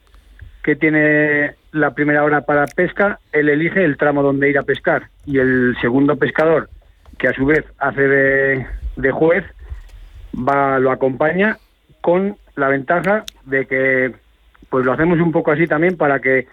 que 0.63 0.75
tiene 0.75 1.55
la 1.71 1.91
primera 1.91 2.23
hora 2.23 2.41
para 2.41 2.65
pesca, 2.67 3.19
él 3.31 3.49
elige 3.49 3.83
el 3.83 3.97
tramo 3.97 4.23
donde 4.23 4.49
ir 4.49 4.57
a 4.57 4.63
pescar. 4.63 5.09
Y 5.25 5.39
el 5.39 5.75
segundo 5.81 6.15
pescador, 6.15 6.69
que 7.17 7.27
a 7.27 7.33
su 7.33 7.45
vez 7.45 7.65
hace 7.77 8.01
de, 8.01 8.67
de 8.95 9.11
juez, 9.11 9.45
va 10.35 10.79
lo 10.79 10.91
acompaña 10.91 11.57
con 12.01 12.37
la 12.55 12.69
ventaja 12.69 13.23
de 13.45 13.65
que 13.65 14.13
pues 14.69 14.85
lo 14.85 14.93
hacemos 14.93 15.19
un 15.19 15.31
poco 15.31 15.51
así 15.51 15.67
también 15.67 15.97
para 15.97 16.19
que 16.19 16.47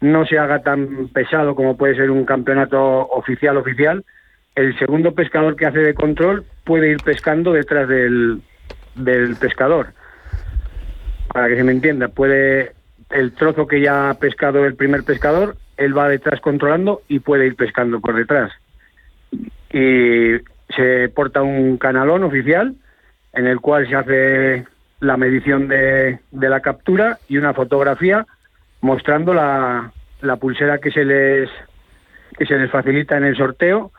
no 0.00 0.26
se 0.26 0.38
haga 0.38 0.60
tan 0.60 1.08
pesado 1.08 1.54
como 1.54 1.76
puede 1.76 1.96
ser 1.96 2.10
un 2.10 2.24
campeonato 2.24 3.08
oficial 3.08 3.56
oficial. 3.56 4.04
El 4.54 4.78
segundo 4.78 5.14
pescador 5.14 5.56
que 5.56 5.66
hace 5.66 5.78
de 5.78 5.94
control 5.94 6.44
puede 6.64 6.90
ir 6.90 6.98
pescando 7.02 7.52
detrás 7.52 7.88
del, 7.88 8.42
del 8.94 9.36
pescador. 9.36 9.88
Para 11.32 11.48
que 11.48 11.56
se 11.56 11.64
me 11.64 11.72
entienda 11.72 12.08
puede 12.08 12.73
el 13.10 13.32
trozo 13.32 13.66
que 13.66 13.80
ya 13.80 14.10
ha 14.10 14.14
pescado 14.14 14.64
el 14.64 14.74
primer 14.74 15.04
pescador 15.04 15.56
él 15.76 15.96
va 15.96 16.08
detrás 16.08 16.40
controlando 16.40 17.02
y 17.08 17.20
puede 17.20 17.46
ir 17.46 17.56
pescando 17.56 18.00
por 18.00 18.14
detrás. 18.14 18.52
Y 19.72 20.36
se 20.74 21.08
porta 21.08 21.42
un 21.42 21.76
canalón 21.78 22.22
oficial 22.24 22.74
en 23.32 23.46
el 23.46 23.60
cual 23.60 23.88
se 23.88 23.96
hace 23.96 24.64
la 25.00 25.16
medición 25.16 25.68
de, 25.68 26.20
de 26.30 26.48
la 26.48 26.60
captura 26.60 27.18
y 27.28 27.36
una 27.36 27.54
fotografía 27.54 28.26
mostrando 28.80 29.34
la, 29.34 29.92
la 30.20 30.36
pulsera 30.36 30.78
que 30.78 30.90
se 30.90 31.04
les 31.04 31.50
que 32.38 32.46
se 32.46 32.56
les 32.56 32.70
facilita 32.70 33.16
en 33.16 33.24
el 33.24 33.36
sorteo 33.36 33.92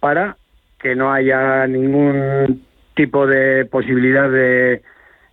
para 0.00 0.36
que 0.78 0.94
no 0.94 1.12
haya 1.12 1.66
ningún 1.66 2.64
tipo 2.94 3.26
de 3.26 3.64
posibilidad 3.64 4.30
de 4.30 4.82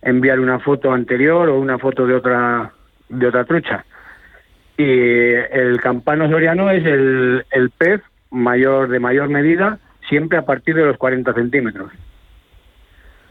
enviar 0.00 0.40
una 0.40 0.58
foto 0.60 0.92
anterior 0.92 1.48
o 1.48 1.58
una 1.58 1.78
foto 1.78 2.06
de 2.06 2.14
otra 2.14 2.72
de 3.08 3.26
otra 3.26 3.44
trucha 3.44 3.84
y 4.78 4.82
el 4.84 5.80
campano 5.82 6.28
soriano 6.30 6.70
es 6.70 6.84
el, 6.84 7.44
el 7.50 7.70
pez 7.70 8.00
mayor 8.30 8.88
de 8.88 9.00
mayor 9.00 9.28
medida 9.28 9.78
siempre 10.08 10.36
a 10.38 10.42
partir 10.42 10.74
de 10.74 10.84
los 10.84 10.96
40 10.96 11.32
centímetros 11.34 11.90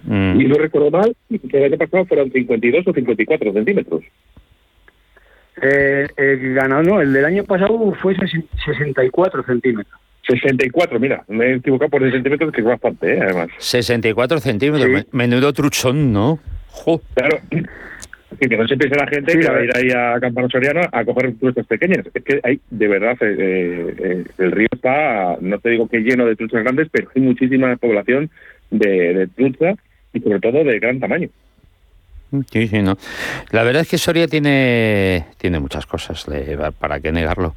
Mm. 0.07 0.39
Y 0.39 0.45
no 0.45 0.55
recuerdo 0.59 0.91
mal, 0.91 1.15
que 1.49 1.57
el 1.57 1.73
año 1.73 1.77
pasado 1.79 2.05
fueron 2.05 2.31
52 2.31 2.85
o 2.87 2.93
54 2.93 3.53
centímetros. 3.53 4.03
Eh, 5.61 6.07
el 6.17 6.53
ganador, 6.53 6.85
no, 6.87 7.01
el 7.01 7.13
del 7.13 7.25
año 7.25 7.43
pasado 7.43 7.93
fue 8.01 8.13
sesen- 8.15 8.45
64 8.65 9.43
centímetros. 9.43 9.99
64, 10.27 10.99
mira, 10.99 11.23
me 11.27 11.45
he 11.45 11.55
equivocado 11.55 11.89
por 11.89 12.01
10 12.01 12.13
centímetros, 12.13 12.51
que 12.51 12.61
es 12.61 12.67
bastante, 12.67 13.13
¿eh? 13.15 13.19
además. 13.21 13.47
64 13.57 14.39
centímetros, 14.39 15.01
Sí. 15.01 15.07
menudo 15.11 15.53
truchón, 15.53 16.11
¿no? 16.11 16.39
Jo. 16.69 17.01
Claro. 17.15 17.39
Que 18.39 18.57
no 18.57 18.67
se 18.67 18.77
piense 18.77 18.95
la 18.97 19.07
gente 19.07 19.31
Sí, 19.33 19.39
que 19.39 19.47
a 19.47 19.51
va 19.51 19.57
a 19.59 19.63
ir 19.63 19.71
ahí 19.75 19.89
a 19.91 20.19
Campano 20.19 20.49
Soriano 20.49 20.81
a 20.91 21.05
coger 21.05 21.33
truchas 21.39 21.65
pequeñas. 21.65 22.05
Es 22.13 22.23
que 22.23 22.39
hay, 22.43 22.59
de 22.69 22.87
verdad, 22.87 23.15
eh, 23.21 23.95
eh, 23.97 24.23
el 24.37 24.51
río 24.51 24.67
está, 24.71 25.37
no 25.41 25.57
te 25.59 25.69
digo 25.69 25.87
que 25.87 25.99
lleno 25.99 26.25
de 26.25 26.35
truchas 26.35 26.63
grandes, 26.63 26.87
pero 26.91 27.09
hay 27.15 27.21
muchísima 27.21 27.75
población 27.77 28.29
de, 28.71 29.13
de 29.13 29.27
trucha 29.27 29.73
y 30.13 30.19
sobre 30.19 30.39
todo 30.39 30.63
de 30.63 30.79
gran 30.79 30.99
tamaño. 30.99 31.29
Sí, 32.51 32.67
sí, 32.67 32.81
no. 32.81 32.97
La 33.51 33.63
verdad 33.63 33.83
es 33.83 33.89
que 33.89 33.97
Soria 33.97 34.27
tiene, 34.27 35.25
tiene 35.37 35.59
muchas 35.59 35.85
cosas, 35.85 36.25
para 36.79 36.99
qué 36.99 37.11
negarlo. 37.11 37.55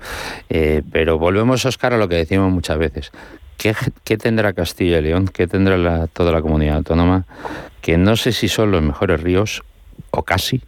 Eh, 0.50 0.82
pero 0.92 1.18
volvemos, 1.18 1.64
Oscar, 1.64 1.94
a 1.94 1.98
lo 1.98 2.08
que 2.08 2.14
decimos 2.16 2.52
muchas 2.52 2.78
veces. 2.78 3.10
¿Qué, 3.56 3.74
qué 4.04 4.16
tendrá 4.16 4.52
Castilla 4.52 4.98
y 4.98 5.02
León? 5.02 5.28
¿Qué 5.32 5.48
tendrá 5.48 5.76
la- 5.78 6.06
toda 6.06 6.30
la 6.30 6.42
comunidad 6.42 6.76
autónoma? 6.76 7.24
Que 7.80 7.96
no 7.96 8.14
sé 8.14 8.30
si 8.30 8.46
son 8.46 8.70
los 8.70 8.82
mejores 8.82 9.20
ríos, 9.20 9.64
o 10.10 10.22
casi, 10.22 10.62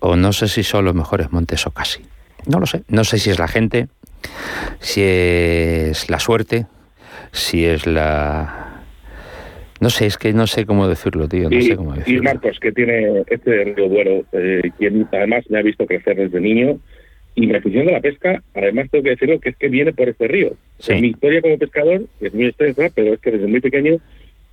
o 0.00 0.16
no 0.16 0.32
sé 0.32 0.48
si 0.48 0.62
son 0.62 0.84
los 0.84 0.94
mejores 0.94 1.32
montes, 1.32 1.66
o 1.66 1.70
casi. 1.70 2.02
No 2.46 2.58
lo 2.58 2.66
sé. 2.66 2.82
No 2.88 3.04
sé 3.04 3.18
si 3.18 3.30
es 3.30 3.38
la 3.38 3.48
gente, 3.48 3.88
si 4.80 5.02
es 5.02 6.10
la 6.10 6.18
suerte, 6.18 6.66
si 7.32 7.64
es 7.64 7.86
la 7.86 8.72
no 9.82 9.90
sé, 9.90 10.06
es 10.06 10.16
que 10.16 10.32
no 10.32 10.46
sé 10.46 10.64
cómo 10.64 10.86
decirlo, 10.86 11.28
tío. 11.28 11.50
No 11.50 11.56
y, 11.56 11.62
sé 11.62 11.76
cómo 11.76 11.92
decirlo. 11.92 12.20
y 12.20 12.22
Marcos, 12.22 12.60
que 12.60 12.70
tiene 12.70 13.24
este 13.26 13.64
río 13.64 13.88
Duero, 13.88 14.24
eh, 14.30 14.70
quien 14.78 15.08
además 15.10 15.44
me 15.50 15.58
ha 15.58 15.62
visto 15.62 15.86
crecer 15.86 16.16
desde 16.16 16.40
niño, 16.40 16.78
y 17.34 17.48
mi 17.48 17.56
afición 17.56 17.86
de 17.86 17.92
la 17.92 18.00
pesca, 18.00 18.44
además 18.54 18.88
tengo 18.92 19.02
que 19.02 19.10
decirlo 19.10 19.40
que 19.40 19.48
es 19.48 19.56
que 19.56 19.68
viene 19.68 19.92
por 19.92 20.08
este 20.08 20.28
río. 20.28 20.54
Sí. 20.78 20.94
Mi 20.94 21.08
historia 21.08 21.42
como 21.42 21.58
pescador 21.58 22.02
es 22.20 22.32
muy 22.32 22.46
extensa, 22.46 22.90
pero 22.94 23.14
es 23.14 23.20
que 23.20 23.32
desde 23.32 23.48
muy 23.48 23.60
pequeño 23.60 23.98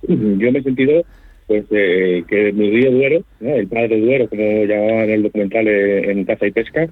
yo 0.02 0.50
me 0.50 0.58
he 0.58 0.62
sentido 0.64 1.04
pues 1.50 1.64
eh, 1.72 2.22
que 2.28 2.52
mi 2.52 2.70
río 2.70 2.92
Duero, 2.92 3.24
¿no? 3.40 3.52
el 3.56 3.66
padre 3.66 3.98
Duero, 3.98 4.28
como 4.28 4.64
llamaban 4.66 5.06
en 5.06 5.10
el 5.10 5.22
documental 5.24 5.66
eh, 5.66 6.08
en 6.08 6.24
Caza 6.24 6.46
y 6.46 6.52
Pesca, 6.52 6.88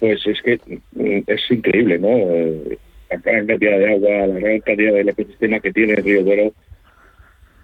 pues 0.00 0.20
es 0.26 0.42
que 0.42 0.60
mm, 0.92 1.20
es 1.26 1.40
increíble, 1.50 1.98
¿no? 1.98 2.10
La 3.10 3.16
gran 3.16 3.46
cantidad 3.46 3.78
de 3.78 3.90
agua, 3.90 4.26
la 4.26 4.38
gran 4.38 4.60
cantidad 4.60 4.92
del 4.92 5.08
ecosistema 5.08 5.60
que 5.60 5.72
tiene 5.72 5.94
el 5.94 6.04
río 6.04 6.24
Duero, 6.24 6.52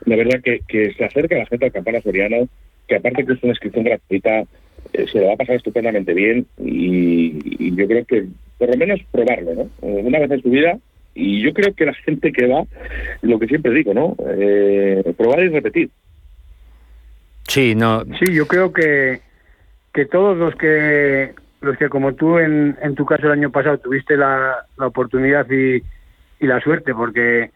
la 0.06 0.16
verdad 0.16 0.40
que, 0.40 0.94
se 0.94 1.04
acerca 1.04 1.36
la 1.36 1.44
gente 1.44 1.66
al 1.66 1.72
campana 1.72 2.00
soriano, 2.00 2.48
que 2.86 2.96
aparte 2.96 3.26
que 3.26 3.34
es 3.34 3.42
una 3.42 3.52
inscripción 3.52 3.84
gratuita, 3.84 4.44
eh, 4.94 5.04
se 5.12 5.20
lo 5.20 5.26
va 5.26 5.34
a 5.34 5.36
pasar 5.36 5.56
estupendamente 5.56 6.14
bien 6.14 6.46
y, 6.64 7.74
yo 7.76 7.86
creo 7.86 8.06
que 8.06 8.24
por 8.56 8.70
lo 8.70 8.76
menos 8.78 9.00
probarlo, 9.12 9.52
¿no? 9.54 9.70
Una 9.82 10.18
vez 10.18 10.30
en 10.30 10.40
su 10.40 10.48
vida 10.48 10.78
y 11.14 11.42
yo 11.42 11.52
creo 11.52 11.74
que 11.74 11.84
la 11.84 11.92
gente 11.92 12.32
que 12.32 12.46
va, 12.46 12.64
lo 13.20 13.38
que 13.38 13.48
siempre 13.48 13.74
digo, 13.74 13.92
¿no? 13.92 14.16
Probar 15.14 15.44
y 15.44 15.48
repetir. 15.48 15.90
Sí, 17.48 17.74
no. 17.74 18.04
Sí, 18.18 18.32
yo 18.32 18.46
creo 18.46 18.72
que, 18.72 19.20
que 19.92 20.04
todos 20.06 20.36
los 20.36 20.54
que 20.54 21.34
los 21.60 21.76
que 21.76 21.88
como 21.88 22.14
tú 22.14 22.38
en, 22.38 22.76
en 22.80 22.94
tu 22.94 23.04
caso 23.04 23.26
el 23.26 23.32
año 23.32 23.50
pasado 23.50 23.78
tuviste 23.78 24.16
la, 24.16 24.64
la 24.76 24.86
oportunidad 24.86 25.50
y, 25.50 25.82
y 26.38 26.46
la 26.46 26.60
suerte, 26.60 26.94
porque 26.94 27.50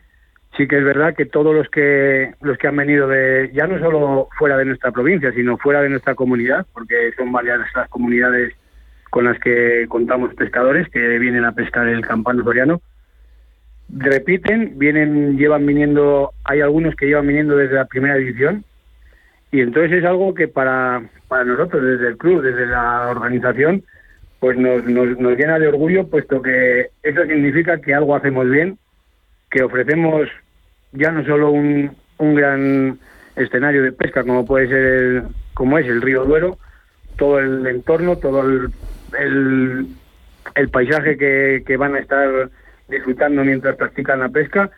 sí 0.56 0.66
que 0.66 0.78
es 0.78 0.84
verdad 0.84 1.14
que 1.14 1.26
todos 1.26 1.54
los 1.54 1.68
que 1.68 2.32
los 2.40 2.58
que 2.58 2.66
han 2.66 2.76
venido 2.76 3.06
de 3.06 3.50
ya 3.54 3.66
no 3.66 3.78
solo 3.78 4.28
fuera 4.36 4.56
de 4.56 4.64
nuestra 4.64 4.90
provincia, 4.90 5.30
sino 5.32 5.56
fuera 5.58 5.82
de 5.82 5.90
nuestra 5.90 6.14
comunidad, 6.14 6.66
porque 6.72 7.12
son 7.16 7.30
varias 7.30 7.60
las 7.74 7.88
comunidades 7.88 8.54
con 9.10 9.26
las 9.26 9.38
que 9.38 9.84
contamos 9.88 10.34
pescadores 10.34 10.88
que 10.88 11.18
vienen 11.18 11.44
a 11.44 11.52
pescar 11.52 11.86
el 11.86 12.00
campano 12.00 12.42
soriano, 12.44 12.80
repiten, 13.94 14.78
vienen, 14.78 15.36
llevan 15.36 15.66
viniendo, 15.66 16.32
hay 16.44 16.62
algunos 16.62 16.94
que 16.96 17.06
llevan 17.06 17.26
viniendo 17.26 17.56
desde 17.56 17.74
la 17.74 17.84
primera 17.84 18.16
edición, 18.16 18.64
y 19.52 19.60
entonces 19.60 19.98
es 19.98 20.04
algo 20.04 20.32
que 20.32 20.48
para, 20.48 21.02
para 21.28 21.44
nosotros, 21.44 21.82
desde 21.84 22.08
el 22.08 22.16
club, 22.16 22.42
desde 22.42 22.66
la 22.66 23.10
organización, 23.10 23.84
pues 24.40 24.56
nos, 24.56 24.82
nos, 24.86 25.38
llena 25.38 25.58
de 25.58 25.68
orgullo, 25.68 26.08
puesto 26.08 26.40
que 26.40 26.88
eso 27.02 27.22
significa 27.26 27.78
que 27.78 27.94
algo 27.94 28.16
hacemos 28.16 28.48
bien, 28.48 28.78
que 29.50 29.62
ofrecemos 29.62 30.26
ya 30.92 31.12
no 31.12 31.22
solo 31.26 31.50
un, 31.50 31.90
un 32.16 32.34
gran 32.34 32.98
escenario 33.36 33.82
de 33.82 33.92
pesca 33.92 34.24
como 34.24 34.46
puede 34.46 34.68
ser 34.68 34.84
el, 34.84 35.22
como 35.52 35.78
es 35.78 35.86
el 35.86 36.00
río 36.00 36.24
Duero, 36.24 36.56
todo 37.18 37.38
el 37.38 37.66
entorno, 37.66 38.16
todo 38.16 38.48
el, 38.48 38.70
el, 39.18 39.86
el 40.54 40.68
paisaje 40.70 41.18
que, 41.18 41.62
que 41.66 41.76
van 41.76 41.94
a 41.94 41.98
estar 41.98 42.48
disfrutando 42.88 43.44
mientras 43.44 43.76
practican 43.76 44.20
la 44.20 44.30
pesca, 44.30 44.70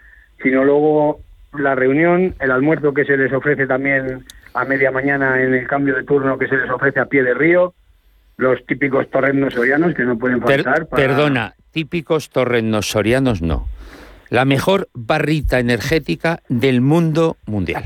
sino 0.42 0.64
luego 0.64 1.20
la 1.56 1.76
reunión, 1.76 2.34
el 2.40 2.50
almuerzo 2.50 2.92
que 2.92 3.04
se 3.04 3.16
les 3.16 3.32
ofrece 3.32 3.68
también 3.68 4.24
a 4.54 4.64
media 4.64 4.90
mañana 4.90 5.40
en 5.42 5.52
el 5.54 5.66
cambio 5.66 5.94
de 5.96 6.04
turno 6.04 6.38
que 6.38 6.46
se 6.48 6.56
les 6.56 6.70
ofrece 6.70 7.00
a 7.00 7.06
pie 7.06 7.22
de 7.22 7.34
río, 7.34 7.74
los 8.36 8.64
típicos 8.66 9.10
torrendos 9.10 9.54
sorianos 9.54 9.94
que 9.94 10.04
no 10.04 10.16
pueden 10.18 10.40
Per- 10.40 10.62
faltar. 10.64 10.86
para- 10.86 11.02
Perdona, 11.02 11.54
típicos 11.72 12.30
torrenos 12.30 12.88
sorianos 12.88 13.42
no. 13.42 13.68
La 14.30 14.44
mejor 14.44 14.88
barrita 14.94 15.58
energética 15.58 16.40
del 16.48 16.80
mundo 16.80 17.36
mundial. 17.46 17.84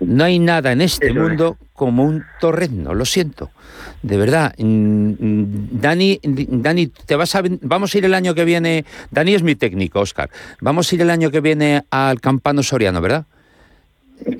No 0.00 0.24
hay 0.24 0.38
nada 0.38 0.72
en 0.72 0.80
este 0.80 1.08
Eso 1.10 1.14
es. 1.16 1.20
mundo 1.28 1.56
como 1.74 2.04
un 2.04 2.24
torreno, 2.40 2.94
lo 2.94 3.04
siento. 3.04 3.50
De 4.02 4.16
verdad. 4.16 4.54
Mm, 4.58 5.10
mm, 5.18 5.68
Dani, 5.80 6.18
Dani, 6.22 6.86
te 6.88 7.16
vas 7.16 7.34
a, 7.34 7.42
vamos 7.62 7.94
a 7.94 7.98
ir 7.98 8.04
el 8.06 8.14
año 8.14 8.34
que 8.34 8.44
viene. 8.46 8.84
Dani 9.10 9.34
es 9.34 9.42
mi 9.42 9.54
técnico, 9.56 10.00
Oscar. 10.00 10.30
Vamos 10.60 10.90
a 10.90 10.94
ir 10.94 11.02
el 11.02 11.10
año 11.10 11.30
que 11.30 11.40
viene 11.40 11.84
al 11.90 12.20
Campano 12.20 12.62
Soriano, 12.62 13.00
¿verdad? 13.02 13.26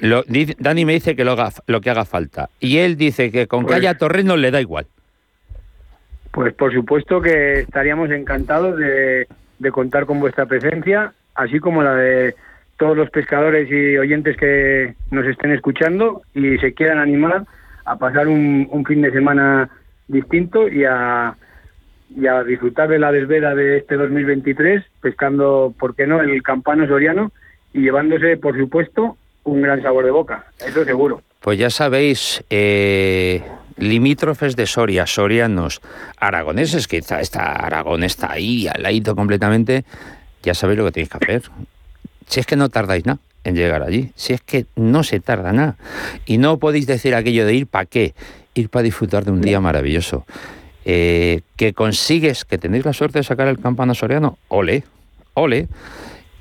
Lo- 0.00 0.24
Dani 0.58 0.84
me 0.84 0.92
dice 0.94 1.14
que 1.16 1.24
lo, 1.24 1.32
haga, 1.32 1.50
lo 1.66 1.80
que 1.80 1.90
haga 1.90 2.04
falta. 2.04 2.48
Y 2.60 2.78
él 2.78 2.96
dice 2.96 3.30
que 3.30 3.46
con 3.46 3.60
que 3.62 3.68
Pues- 3.68 3.78
haya 3.78 3.96
torreno 3.98 4.36
le 4.36 4.50
da 4.50 4.60
igual. 4.60 4.86
Pues 6.32 6.54
por 6.54 6.72
supuesto 6.72 7.20
que 7.20 7.60
estaríamos 7.60 8.10
encantados 8.10 8.76
de, 8.78 9.26
de 9.58 9.70
contar 9.72 10.06
con 10.06 10.20
vuestra 10.20 10.46
presencia, 10.46 11.12
así 11.34 11.58
como 11.58 11.82
la 11.82 11.94
de 11.96 12.34
todos 12.76 12.96
los 12.96 13.10
pescadores 13.10 13.68
y 13.70 13.96
oyentes 13.98 14.36
que 14.36 14.94
nos 15.10 15.26
estén 15.26 15.50
escuchando 15.52 16.22
y 16.34 16.56
se 16.58 16.72
quieran 16.72 16.98
animar 16.98 17.44
a 17.84 17.96
pasar 17.96 18.28
un, 18.28 18.68
un 18.70 18.84
fin 18.84 19.02
de 19.02 19.10
semana 19.10 19.68
distinto 20.06 20.68
y 20.68 20.84
a, 20.84 21.34
y 22.16 22.26
a 22.26 22.42
disfrutar 22.44 22.88
de 22.88 22.98
la 23.00 23.10
desvela 23.12 23.54
de 23.54 23.78
este 23.78 23.96
2023, 23.96 24.84
pescando, 25.02 25.74
¿por 25.78 25.94
qué 25.96 26.06
no?, 26.06 26.20
el 26.20 26.42
campano 26.42 26.86
soriano 26.86 27.32
y 27.72 27.80
llevándose, 27.82 28.36
por 28.36 28.56
supuesto, 28.56 29.16
un 29.44 29.62
gran 29.62 29.82
sabor 29.82 30.04
de 30.04 30.10
boca, 30.10 30.46
eso 30.64 30.84
seguro. 30.84 31.22
Pues 31.40 31.58
ya 31.58 31.70
sabéis, 31.70 32.44
eh, 32.50 33.42
limítrofes 33.78 34.56
de 34.56 34.66
Soria, 34.66 35.06
sorianos, 35.06 35.80
aragoneses, 36.18 36.86
que 36.86 36.98
está, 36.98 37.20
está 37.20 37.52
Aragón 37.52 38.02
está 38.04 38.32
ahí, 38.32 38.68
al 38.68 38.82
ladito 38.82 39.16
completamente, 39.16 39.84
ya 40.42 40.54
sabéis 40.54 40.78
lo 40.78 40.84
que 40.86 40.92
tenéis 40.92 41.10
que 41.10 41.18
hacer. 41.18 41.42
Si 42.26 42.40
es 42.40 42.46
que 42.46 42.56
no 42.56 42.68
tardáis 42.68 43.06
nada 43.06 43.18
en 43.44 43.56
llegar 43.56 43.82
allí, 43.82 44.12
si 44.14 44.34
es 44.34 44.42
que 44.42 44.66
no 44.76 45.02
se 45.02 45.18
tarda 45.20 45.52
nada. 45.52 45.76
Y 46.26 46.36
no 46.38 46.58
podéis 46.58 46.86
decir 46.86 47.14
aquello 47.14 47.46
de 47.46 47.54
ir 47.54 47.66
para 47.66 47.86
qué, 47.86 48.14
ir 48.54 48.68
para 48.68 48.82
disfrutar 48.82 49.24
de 49.24 49.30
un 49.30 49.40
día 49.40 49.60
maravilloso. 49.60 50.26
Eh, 50.84 51.40
que 51.56 51.72
consigues, 51.72 52.44
que 52.44 52.58
tenéis 52.58 52.84
la 52.84 52.92
suerte 52.92 53.18
de 53.18 53.22
sacar 53.24 53.48
el 53.48 53.58
campano 53.58 53.94
soriano, 53.94 54.38
ole, 54.48 54.84
ole. 55.34 55.68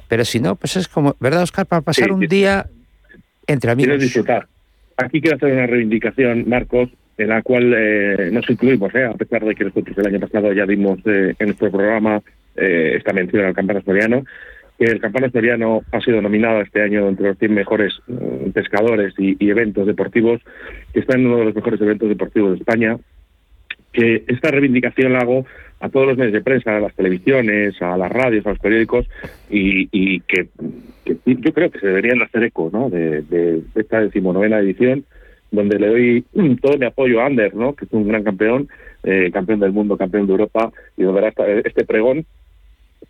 Pero 0.09 0.25
si 0.25 0.39
no, 0.39 0.55
pues 0.55 0.75
es 0.75 0.87
como, 0.87 1.15
¿verdad, 1.19 1.43
Oscar? 1.43 1.65
Para 1.65 1.81
pasar 1.81 2.05
Sí, 2.05 2.11
un 2.11 2.21
sí. 2.21 2.27
día 2.27 2.67
entre 3.49 3.71
amigos. 3.71 3.89
Quieres 3.89 4.03
disfrutar. 4.03 4.47
Aquí 4.97 5.21
quiero 5.21 5.37
hacer 5.37 5.53
una 5.53 5.67
reivindicación, 5.67 6.47
Marcos, 6.47 6.89
en 7.17 7.29
la 7.29 7.41
cual 7.41 7.73
eh, 7.75 8.29
nos 8.31 8.49
incluimos, 8.49 8.93
¿eh? 8.95 9.05
a 9.05 9.13
pesar 9.13 9.43
de 9.43 9.55
que 9.55 9.65
nosotros 9.65 9.97
el 9.97 10.07
año 10.07 10.19
pasado 10.19 10.53
ya 10.53 10.65
dimos 10.65 10.99
eh, 11.05 11.35
en 11.37 11.45
nuestro 11.47 11.71
programa 11.71 12.21
eh, 12.55 12.93
esta 12.97 13.13
mención 13.13 13.45
al 13.45 13.53
campano 13.53 13.81
soriano, 13.81 14.23
el 14.79 15.01
campano 15.01 15.29
soriano 15.29 15.83
ha 15.91 15.99
sido 15.99 16.21
nominado 16.21 16.61
este 16.61 16.81
año 16.81 17.09
entre 17.09 17.27
los 17.27 17.37
100 17.37 17.53
mejores 17.53 17.93
eh, 18.07 18.51
pescadores 18.53 19.13
y, 19.17 19.35
y 19.37 19.49
eventos 19.49 19.85
deportivos, 19.85 20.41
que 20.93 21.01
está 21.01 21.17
en 21.17 21.27
uno 21.27 21.37
de 21.37 21.45
los 21.45 21.55
mejores 21.55 21.81
eventos 21.81 22.07
deportivos 22.07 22.51
de 22.51 22.57
España, 22.59 22.97
que 23.91 24.23
esta 24.27 24.51
reivindicación 24.51 25.11
la 25.11 25.19
hago 25.19 25.45
a 25.79 25.89
todos 25.89 26.07
los 26.07 26.17
medios 26.17 26.33
de 26.33 26.41
prensa, 26.41 26.75
a 26.75 26.79
las 26.79 26.93
televisiones, 26.95 27.81
a 27.81 27.97
las 27.97 28.11
radios, 28.11 28.45
a 28.45 28.49
los 28.49 28.59
periódicos, 28.59 29.07
y, 29.49 29.87
y 29.91 30.19
que, 30.21 30.47
que 31.05 31.15
yo 31.25 31.53
creo 31.53 31.71
que 31.71 31.79
se 31.79 31.87
deberían 31.87 32.21
hacer 32.21 32.43
eco 32.43 32.69
¿no? 32.71 32.89
de, 32.89 33.21
de 33.21 33.61
esta 33.75 34.01
decimonovena 34.01 34.59
edición, 34.59 35.05
donde 35.51 35.79
le 35.79 35.87
doy 35.87 36.25
todo 36.61 36.77
mi 36.77 36.85
apoyo 36.85 37.21
a 37.21 37.25
Ander, 37.27 37.55
¿no? 37.55 37.73
que 37.75 37.85
es 37.85 37.93
un 37.93 38.07
gran 38.07 38.23
campeón, 38.23 38.67
eh, 39.03 39.29
campeón 39.31 39.61
del 39.61 39.71
mundo, 39.71 39.95
campeón 39.97 40.25
de 40.27 40.33
Europa, 40.33 40.71
y 40.97 41.03
donde 41.03 41.19
hará 41.19 41.29
esta- 41.29 41.47
este 41.49 41.85
pregón. 41.85 42.25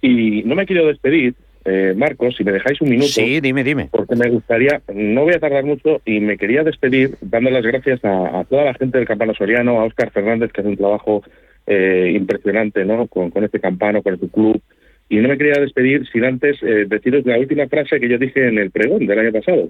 Y 0.01 0.43
no 0.43 0.55
me 0.55 0.65
quiero 0.65 0.85
despedir, 0.87 1.33
eh, 1.65 1.93
Marcos, 1.97 2.35
si 2.37 2.43
me 2.43 2.51
dejáis 2.51 2.79
un 2.81 2.89
minuto 2.89 3.07
Sí, 3.09 3.41
dime, 3.41 3.63
dime. 3.63 3.89
porque 3.91 4.15
me 4.15 4.29
gustaría, 4.29 4.81
no 4.93 5.23
voy 5.23 5.33
a 5.33 5.39
tardar 5.39 5.65
mucho 5.65 6.01
y 6.05 6.19
me 6.19 6.37
quería 6.37 6.63
despedir 6.63 7.15
dando 7.21 7.49
las 7.49 7.65
gracias 7.65 8.05
a, 8.05 8.39
a 8.39 8.43
toda 8.45 8.63
la 8.65 8.73
gente 8.75 8.97
del 8.97 9.07
Campano 9.07 9.33
Soriano, 9.33 9.79
a 9.79 9.85
Óscar 9.85 10.11
Fernández 10.11 10.51
que 10.53 10.61
hace 10.61 10.69
un 10.69 10.77
trabajo 10.77 11.23
eh, 11.69 12.11
impresionante 12.13 12.83
¿no? 12.83 13.07
con, 13.07 13.31
este 13.43 13.59
campano, 13.59 14.01
con 14.03 14.19
su 14.19 14.29
club. 14.29 14.61
Y 15.07 15.17
no 15.17 15.29
me 15.29 15.37
quería 15.37 15.61
despedir 15.61 16.05
sin 16.09 16.25
antes 16.25 16.61
eh, 16.61 16.85
deciros 16.87 17.25
la 17.25 17.39
última 17.39 17.67
frase 17.67 17.99
que 17.99 18.09
yo 18.09 18.17
dije 18.17 18.47
en 18.47 18.57
el 18.57 18.71
pregón 18.71 19.07
del 19.07 19.19
año 19.19 19.31
pasado. 19.31 19.69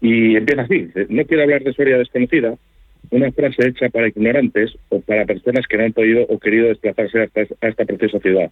Y 0.00 0.36
empieza 0.36 0.62
así, 0.62 0.88
no 1.08 1.24
quiero 1.24 1.42
hablar 1.42 1.62
de 1.62 1.72
Soria 1.72 1.98
desconocida, 1.98 2.54
una 3.10 3.32
frase 3.32 3.68
hecha 3.68 3.88
para 3.88 4.08
ignorantes 4.08 4.76
o 4.90 5.00
para 5.00 5.24
personas 5.24 5.66
que 5.66 5.76
no 5.76 5.84
han 5.84 5.92
podido 5.92 6.24
o 6.28 6.38
querido 6.38 6.68
desplazarse 6.68 7.28
a 7.60 7.68
esta 7.68 7.84
preciosa 7.84 8.20
ciudad 8.20 8.50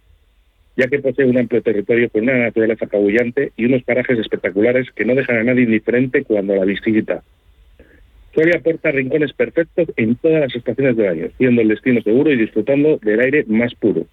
ya 0.75 0.87
que 0.87 0.99
posee 0.99 1.25
un 1.25 1.37
amplio 1.37 1.61
territorio 1.61 2.09
con 2.09 2.23
una 2.23 2.37
naturaleza 2.37 2.85
apabullante 2.85 3.51
y 3.55 3.65
unos 3.65 3.83
parajes 3.83 4.17
espectaculares 4.17 4.89
que 4.91 5.05
no 5.05 5.15
dejan 5.15 5.37
a 5.37 5.43
nadie 5.43 5.63
indiferente 5.63 6.23
cuando 6.23 6.55
la 6.55 6.65
visita. 6.65 7.23
Soria 8.33 8.57
aporta 8.57 8.91
rincones 8.91 9.33
perfectos 9.33 9.87
en 9.95 10.15
todas 10.15 10.41
las 10.41 10.55
estaciones 10.55 10.97
del 10.97 11.07
año, 11.07 11.27
siendo 11.37 11.61
el 11.61 11.67
destino 11.67 12.01
seguro 12.01 12.31
y 12.31 12.37
disfrutando 12.37 12.97
del 12.97 13.19
aire 13.19 13.45
más 13.47 13.73
puro. 13.75 14.05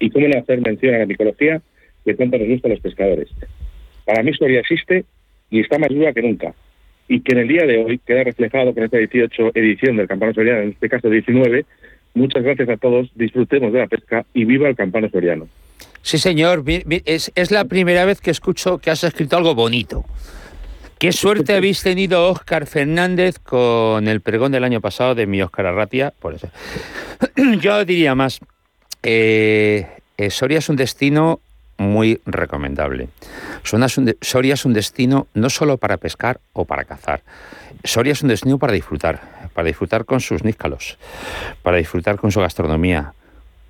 Y 0.00 0.10
cómo 0.10 0.26
no 0.28 0.38
hacer 0.38 0.60
mención 0.60 0.94
a 0.94 0.98
la 0.98 1.06
micología 1.06 1.62
que 2.04 2.14
tanto 2.14 2.38
nos 2.38 2.48
gusta 2.48 2.68
a 2.68 2.72
los 2.72 2.80
pescadores. 2.80 3.28
Para 4.04 4.22
mí 4.22 4.32
Soria 4.34 4.60
existe 4.60 5.04
y 5.50 5.60
está 5.60 5.78
más 5.78 5.88
viva 5.88 6.12
que 6.12 6.22
nunca. 6.22 6.54
Y 7.06 7.20
que 7.20 7.32
en 7.32 7.38
el 7.40 7.48
día 7.48 7.64
de 7.66 7.84
hoy 7.84 7.98
queda 7.98 8.24
reflejado 8.24 8.74
con 8.74 8.82
esta 8.82 8.98
18 8.98 9.52
edición 9.54 9.96
del 9.96 10.08
Campano 10.08 10.34
Soriano, 10.34 10.62
en 10.62 10.70
este 10.70 10.88
caso 10.88 11.08
19, 11.08 11.64
Muchas 12.14 12.44
gracias 12.44 12.68
a 12.68 12.76
todos, 12.76 13.10
disfrutemos 13.16 13.72
de 13.72 13.80
la 13.80 13.88
pesca 13.88 14.24
y 14.32 14.44
viva 14.44 14.68
el 14.68 14.76
campano 14.76 15.08
soriano. 15.10 15.48
Sí, 16.02 16.18
señor, 16.18 16.62
es, 17.06 17.32
es 17.34 17.50
la 17.50 17.64
primera 17.64 18.04
vez 18.04 18.20
que 18.20 18.30
escucho 18.30 18.78
que 18.78 18.90
has 18.90 19.02
escrito 19.02 19.36
algo 19.36 19.54
bonito. 19.54 20.03
Qué 21.04 21.12
suerte 21.12 21.54
habéis 21.54 21.82
tenido, 21.82 22.30
Óscar 22.30 22.64
Fernández, 22.64 23.38
con 23.38 24.08
el 24.08 24.22
pregón 24.22 24.52
del 24.52 24.64
año 24.64 24.80
pasado 24.80 25.14
de 25.14 25.26
mi 25.26 25.42
Óscar 25.42 25.66
Arratia. 25.66 26.14
Por 26.18 26.32
eso. 26.32 26.48
Yo 27.60 27.84
diría 27.84 28.14
más, 28.14 28.40
eh, 29.02 29.86
eh, 30.16 30.30
Soria 30.30 30.60
es 30.60 30.70
un 30.70 30.76
destino 30.76 31.40
muy 31.76 32.22
recomendable. 32.24 33.10
Soria 34.22 34.54
es 34.54 34.64
un 34.64 34.72
destino 34.72 35.26
no 35.34 35.50
solo 35.50 35.76
para 35.76 35.98
pescar 35.98 36.40
o 36.54 36.64
para 36.64 36.84
cazar. 36.84 37.20
Soria 37.84 38.14
es 38.14 38.22
un 38.22 38.28
destino 38.28 38.58
para 38.58 38.72
disfrutar, 38.72 39.50
para 39.52 39.66
disfrutar 39.66 40.06
con 40.06 40.20
sus 40.20 40.42
níscalos, 40.42 40.96
para 41.62 41.76
disfrutar 41.76 42.16
con 42.16 42.32
su 42.32 42.40
gastronomía, 42.40 43.12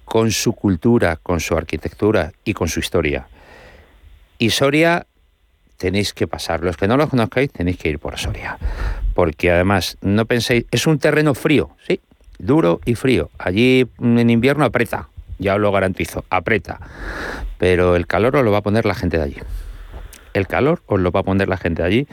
con 0.04 0.30
su 0.30 0.52
cultura, 0.52 1.16
con 1.16 1.40
su 1.40 1.56
arquitectura 1.56 2.30
y 2.44 2.54
con 2.54 2.68
su 2.68 2.78
historia. 2.78 3.26
Y 4.38 4.50
Soria 4.50 5.08
tenéis 5.76 6.12
que 6.12 6.26
pasar. 6.26 6.62
Los 6.62 6.76
que 6.76 6.88
no 6.88 6.96
lo 6.96 7.08
conozcáis 7.08 7.50
tenéis 7.50 7.76
que 7.78 7.88
ir 7.88 7.98
por 7.98 8.18
Soria. 8.18 8.58
Porque 9.14 9.50
además, 9.50 9.96
no 10.00 10.24
penséis, 10.26 10.66
es 10.70 10.86
un 10.86 10.98
terreno 10.98 11.34
frío, 11.34 11.70
sí, 11.86 12.00
duro 12.38 12.80
y 12.84 12.94
frío. 12.94 13.30
Allí 13.38 13.86
en 14.00 14.30
invierno 14.30 14.64
aprieta, 14.64 15.08
ya 15.38 15.54
os 15.54 15.60
lo 15.60 15.72
garantizo, 15.72 16.24
aprieta. 16.30 16.80
Pero 17.58 17.96
el 17.96 18.06
calor 18.06 18.36
os 18.36 18.44
lo 18.44 18.52
va 18.52 18.58
a 18.58 18.62
poner 18.62 18.86
la 18.86 18.94
gente 18.94 19.18
de 19.18 19.24
allí. 19.24 19.36
El 20.32 20.48
calor 20.48 20.82
os 20.86 21.00
lo 21.00 21.12
va 21.12 21.20
a 21.20 21.22
poner 21.22 21.48
la 21.48 21.56
gente 21.56 21.82
de 21.82 21.88
allí 21.88 22.08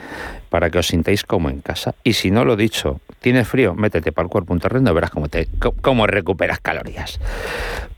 para 0.49 0.69
que 0.69 0.77
os 0.77 0.87
sintáis 0.87 1.23
como 1.23 1.49
en 1.49 1.61
casa. 1.61 1.95
Y 2.03 2.13
si 2.13 2.29
no 2.29 2.45
lo 2.45 2.55
dicho, 2.55 3.01
tienes 3.19 3.47
frío, 3.47 3.73
métete 3.73 4.11
para 4.11 4.25
el 4.25 4.29
cuerpo 4.29 4.53
un 4.53 4.59
terreno 4.59 4.91
y 4.91 4.93
verás 4.93 5.09
cómo, 5.09 5.27
te, 5.27 5.47
cómo 5.81 6.05
recuperas 6.05 6.59
calorías. 6.59 7.19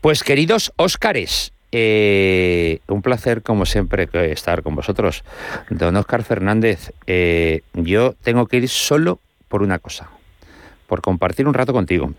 Pues 0.00 0.22
queridos 0.22 0.72
Óscares, 0.76 1.52
eh, 1.76 2.78
un 2.86 3.02
placer, 3.02 3.42
como 3.42 3.66
siempre, 3.66 4.08
estar 4.30 4.62
con 4.62 4.76
vosotros. 4.76 5.24
Don 5.70 5.96
Oscar 5.96 6.22
Fernández, 6.22 6.92
eh, 7.08 7.62
yo 7.72 8.14
tengo 8.22 8.46
que 8.46 8.58
ir 8.58 8.68
solo 8.68 9.18
por 9.48 9.62
una 9.62 9.80
cosa, 9.80 10.08
por 10.86 11.00
compartir 11.00 11.48
un 11.48 11.54
rato 11.54 11.72
contigo. 11.72 12.12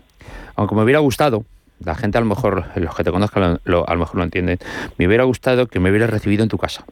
Aunque 0.56 0.74
me 0.74 0.82
hubiera 0.82 0.98
gustado, 0.98 1.46
la 1.82 1.94
gente 1.94 2.18
a 2.18 2.20
lo 2.20 2.26
mejor, 2.26 2.66
los 2.74 2.94
que 2.94 3.02
te 3.02 3.10
conozcan 3.10 3.42
a 3.42 3.60
lo 3.64 3.96
mejor 3.96 4.16
lo 4.16 4.24
entienden, 4.24 4.58
me 4.98 5.06
hubiera 5.06 5.24
gustado 5.24 5.68
que 5.68 5.80
me 5.80 5.88
hubieras 5.88 6.10
recibido 6.10 6.42
en 6.42 6.50
tu 6.50 6.58
casa. 6.58 6.84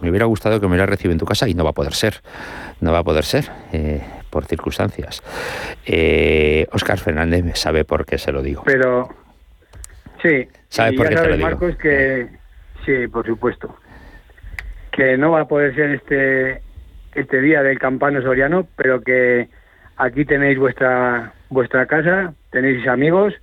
Me 0.00 0.10
hubiera 0.10 0.26
gustado 0.26 0.58
que 0.60 0.66
me 0.66 0.72
hubieras 0.72 0.88
recibido 0.88 1.12
en 1.12 1.18
tu 1.18 1.26
casa 1.26 1.48
y 1.48 1.54
no 1.54 1.62
va 1.62 1.70
a 1.70 1.74
poder 1.74 1.94
ser. 1.94 2.22
No 2.80 2.90
va 2.90 2.98
a 2.98 3.04
poder 3.04 3.24
ser. 3.24 3.50
Eh, 3.72 4.02
por 4.30 4.46
circunstancias. 4.46 5.22
Oscar 6.72 6.98
Fernández 6.98 7.56
sabe 7.56 7.84
por 7.84 8.04
qué 8.04 8.18
se 8.18 8.32
lo 8.32 8.42
digo. 8.42 8.64
Pero 8.64 9.08
Sí, 10.24 10.48
¿Sabe 10.68 10.96
por 10.96 11.08
qué 11.10 11.16
te 11.16 11.28
lo 11.28 11.36
digo? 11.36 11.48
Marcos, 11.48 11.76
que 11.76 12.28
sí, 12.86 13.08
por 13.08 13.26
supuesto. 13.26 13.76
Que 14.90 15.18
no 15.18 15.32
va 15.32 15.42
a 15.42 15.48
poder 15.48 15.74
ser 15.74 15.90
este 15.90 16.62
este 17.14 17.42
día 17.42 17.62
del 17.62 17.78
campano 17.78 18.22
soriano, 18.22 18.66
pero 18.74 19.02
que 19.02 19.50
aquí 19.98 20.24
tenéis 20.24 20.58
vuestra 20.58 21.34
vuestra 21.50 21.84
casa, 21.84 22.32
tenéis 22.50 22.88
amigos 22.88 23.34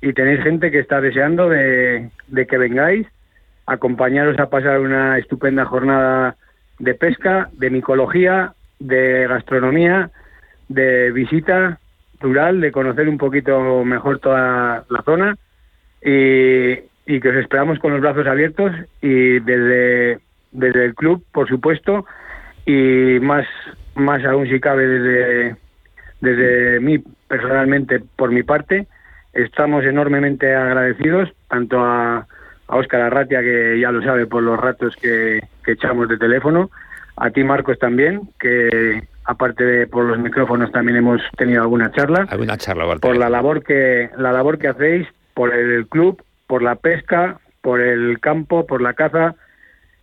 y 0.00 0.14
tenéis 0.14 0.42
gente 0.42 0.70
que 0.70 0.78
está 0.78 1.02
deseando 1.02 1.50
de, 1.50 2.08
de 2.28 2.46
que 2.46 2.56
vengáis, 2.56 3.06
acompañaros 3.66 4.38
a 4.38 4.48
pasar 4.48 4.80
una 4.80 5.18
estupenda 5.18 5.66
jornada 5.66 6.36
de 6.78 6.94
pesca, 6.94 7.50
de 7.52 7.68
micología, 7.68 8.54
de 8.78 9.26
gastronomía, 9.28 10.10
de 10.68 11.12
visita 11.12 11.78
rural, 12.20 12.62
de 12.62 12.72
conocer 12.72 13.06
un 13.06 13.18
poquito 13.18 13.84
mejor 13.84 14.18
toda 14.18 14.84
la 14.88 15.02
zona 15.04 15.36
y, 16.04 17.20
que 17.20 17.28
os 17.28 17.36
esperamos 17.36 17.78
con 17.78 17.92
los 17.92 18.00
brazos 18.00 18.26
abiertos 18.26 18.72
y 19.00 19.38
desde, 19.40 20.18
desde 20.50 20.84
el 20.86 20.94
club, 20.94 21.24
por 21.32 21.48
supuesto, 21.48 22.06
y 22.66 23.18
más, 23.20 23.46
más 23.94 24.24
aún 24.24 24.48
si 24.48 24.60
cabe 24.60 24.86
desde, 24.86 25.56
desde 26.20 26.80
mí 26.80 26.98
personalmente, 27.28 28.00
por 28.16 28.30
mi 28.30 28.42
parte, 28.42 28.86
estamos 29.32 29.84
enormemente 29.84 30.54
agradecidos 30.54 31.30
tanto 31.48 31.80
a, 31.80 32.26
a 32.68 32.76
Óscar 32.76 33.02
Arratia, 33.02 33.40
que 33.40 33.78
ya 33.80 33.92
lo 33.92 34.02
sabe 34.02 34.26
por 34.26 34.42
los 34.42 34.58
ratos 34.58 34.96
que, 34.96 35.40
que 35.64 35.72
echamos 35.72 36.08
de 36.08 36.18
teléfono, 36.18 36.70
a 37.16 37.30
ti 37.30 37.44
Marcos 37.44 37.78
también, 37.78 38.30
que 38.40 39.02
aparte 39.24 39.64
de 39.64 39.86
por 39.86 40.04
los 40.04 40.18
micrófonos 40.18 40.72
también 40.72 40.98
hemos 40.98 41.20
tenido 41.36 41.62
alguna 41.62 41.90
charla. 41.92 42.26
Alguna 42.30 42.56
charla, 42.56 42.84
Por 42.96 43.16
la 43.16 43.28
labor 43.28 43.62
que 43.62 44.10
la 44.16 44.32
labor 44.32 44.58
que 44.58 44.68
hacéis 44.68 45.06
por 45.34 45.54
el 45.54 45.86
club, 45.88 46.22
por 46.46 46.62
la 46.62 46.76
pesca, 46.76 47.40
por 47.60 47.80
el 47.80 48.20
campo, 48.20 48.66
por 48.66 48.82
la 48.82 48.94
caza 48.94 49.34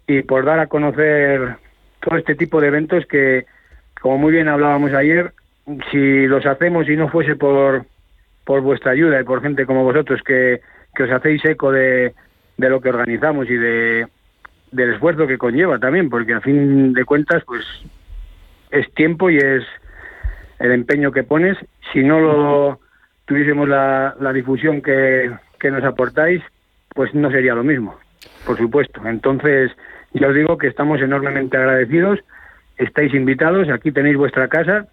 y 0.08 0.22
por 0.24 0.46
dar 0.46 0.60
a 0.60 0.68
conocer 0.68 1.58
todo 2.02 2.18
este 2.18 2.36
tipo 2.36 2.62
de 2.62 2.68
eventos 2.68 3.06
que, 3.06 3.46
como 4.02 4.18
muy 4.18 4.32
bien 4.32 4.48
hablábamos 4.48 4.94
ayer, 4.94 5.34
si 5.92 6.26
los 6.26 6.46
hacemos 6.46 6.90
y 6.90 6.96
no 6.96 7.10
fuese 7.10 7.36
por, 7.36 7.86
por 8.46 8.62
vuestra 8.62 8.92
ayuda 8.92 9.22
y 9.22 9.24
por 9.24 9.42
gente 9.42 9.66
como 9.66 9.84
vosotros 9.84 10.22
que, 10.24 10.62
que 10.96 11.04
os 11.04 11.12
hacéis 11.12 11.44
eco 11.46 11.72
de, 11.72 12.14
de 12.58 12.70
lo 12.70 12.82
que 12.82 12.90
organizamos 12.90 13.50
y 13.50 13.56
de, 13.56 14.08
del 14.72 14.94
esfuerzo 14.94 15.28
que 15.28 15.38
conlleva 15.38 15.80
también, 15.80 16.10
porque 16.10 16.34
a 16.34 16.42
fin 16.42 16.94
de 16.94 17.06
cuentas, 17.06 17.44
pues 17.46 17.64
es 18.72 18.92
tiempo 18.94 19.30
y 19.30 19.38
es 19.38 19.64
el 20.60 20.72
empeño 20.72 21.12
que 21.12 21.24
pones. 21.24 21.58
Si 21.92 22.04
no 22.04 22.20
lo 22.20 22.80
tuviésemos 23.30 23.70
la, 23.70 24.16
la 24.20 24.34
difusión 24.34 24.82
que, 24.82 25.32
que 25.60 25.70
nos 25.70 25.84
aportáis, 25.84 26.42
pues 26.96 27.14
no 27.14 27.30
sería 27.30 27.54
lo 27.54 27.64
mismo, 27.64 27.96
por 28.44 28.58
supuesto. 28.58 29.02
Entonces, 29.06 29.72
ya 30.14 30.30
os 30.30 30.34
digo 30.34 30.58
que 30.58 30.66
estamos 30.66 31.00
enormemente 31.00 31.56
agradecidos, 31.56 32.20
estáis 32.78 33.14
invitados, 33.14 33.70
aquí 33.70 33.92
tenéis 33.92 34.18
vuestra 34.18 34.48
casa, 34.48 34.88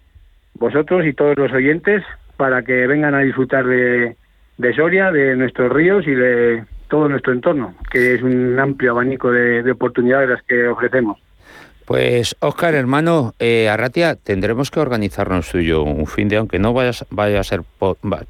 vosotros 0.53 1.03
y 1.07 1.13
todos 1.13 1.35
los 1.35 1.51
oyentes, 1.51 2.03
para 2.37 2.61
que 2.61 2.85
vengan 2.85 3.15
a 3.15 3.21
disfrutar 3.21 3.65
de, 3.65 4.15
de 4.59 4.73
Soria, 4.75 5.11
de 5.11 5.35
nuestros 5.35 5.71
ríos 5.73 6.05
y 6.05 6.13
de 6.13 6.63
todo 6.89 7.09
nuestro 7.09 7.33
entorno, 7.33 7.73
que 7.89 8.13
es 8.13 8.21
un 8.21 8.59
amplio 8.59 8.91
abanico 8.91 9.31
de, 9.31 9.63
de 9.63 9.71
oportunidades 9.71 10.29
las 10.29 10.43
que 10.43 10.67
ofrecemos. 10.67 11.19
Pues, 11.87 12.35
Óscar, 12.41 12.75
hermano, 12.75 13.33
eh, 13.39 13.69
Arratia, 13.69 14.15
tendremos 14.15 14.69
que 14.71 14.81
organizarnos 14.81 15.49
tuyo 15.49 15.83
un 15.83 16.05
fin 16.05 16.27
de, 16.27 16.35
aunque 16.35 16.59
no 16.59 16.73
vaya, 16.73 16.91
vaya 17.11 17.39
a 17.39 17.43
ser 17.45 17.61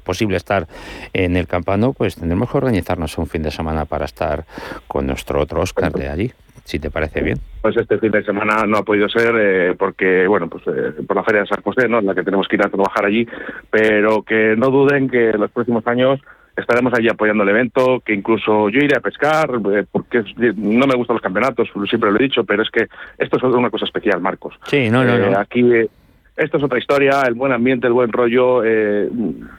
posible 0.04 0.36
estar 0.36 0.68
en 1.12 1.36
el 1.36 1.48
campano, 1.48 1.92
pues 1.92 2.14
tendremos 2.14 2.52
que 2.52 2.56
organizarnos 2.56 3.18
un 3.18 3.26
fin 3.26 3.42
de 3.42 3.50
semana 3.50 3.84
para 3.84 4.04
estar 4.04 4.44
con 4.86 5.08
nuestro 5.08 5.40
otro 5.40 5.60
Óscar 5.60 5.90
de 5.90 6.08
allí, 6.08 6.32
si 6.62 6.78
te 6.78 6.88
parece 6.88 7.20
bien. 7.20 7.40
Pues 7.60 7.76
este 7.76 7.98
fin 7.98 8.12
de 8.12 8.22
semana 8.22 8.64
no 8.64 8.76
ha 8.76 8.84
podido 8.84 9.08
ser 9.08 9.34
eh, 9.36 9.74
porque, 9.76 10.28
bueno, 10.28 10.48
pues 10.48 10.62
eh, 10.68 11.02
por 11.04 11.16
la 11.16 11.24
Feria 11.24 11.40
de 11.40 11.48
San 11.48 11.60
José, 11.60 11.88
¿no? 11.88 11.98
En 11.98 12.06
la 12.06 12.14
que 12.14 12.22
tenemos 12.22 12.46
que 12.46 12.54
ir 12.54 12.62
a 12.64 12.68
trabajar 12.68 13.06
allí, 13.06 13.26
pero 13.70 14.22
que 14.22 14.54
no 14.56 14.70
duden 14.70 15.10
que 15.10 15.32
los 15.32 15.50
próximos 15.50 15.84
años 15.88 16.20
estaremos 16.58 16.92
allí 16.94 17.08
apoyando 17.08 17.42
el 17.42 17.48
evento, 17.48 18.00
que 18.04 18.14
incluso 18.14 18.68
yo 18.68 18.80
iré 18.80 18.96
a 18.96 19.00
pescar, 19.00 19.50
eh, 19.72 19.84
porque 19.90 20.24
no 20.56 20.86
me 20.86 20.96
gustan 20.96 21.14
los 21.14 21.22
campeonatos, 21.22 21.68
siempre 21.88 22.10
lo 22.10 22.18
he 22.18 22.22
dicho, 22.22 22.44
pero 22.44 22.62
es 22.62 22.70
que 22.70 22.88
esto 23.18 23.36
es 23.36 23.42
una 23.42 23.70
cosa 23.70 23.84
especial, 23.84 24.20
Marcos. 24.20 24.54
Sí, 24.64 24.90
no, 24.90 25.04
no, 25.04 25.14
eh, 25.14 25.34
Aquí 25.36 25.60
eh, 25.72 25.88
esto 26.36 26.58
es 26.58 26.62
otra 26.62 26.78
historia, 26.78 27.22
el 27.26 27.34
buen 27.34 27.52
ambiente, 27.52 27.86
el 27.86 27.92
buen 27.92 28.12
rollo, 28.12 28.62
el, 28.62 29.50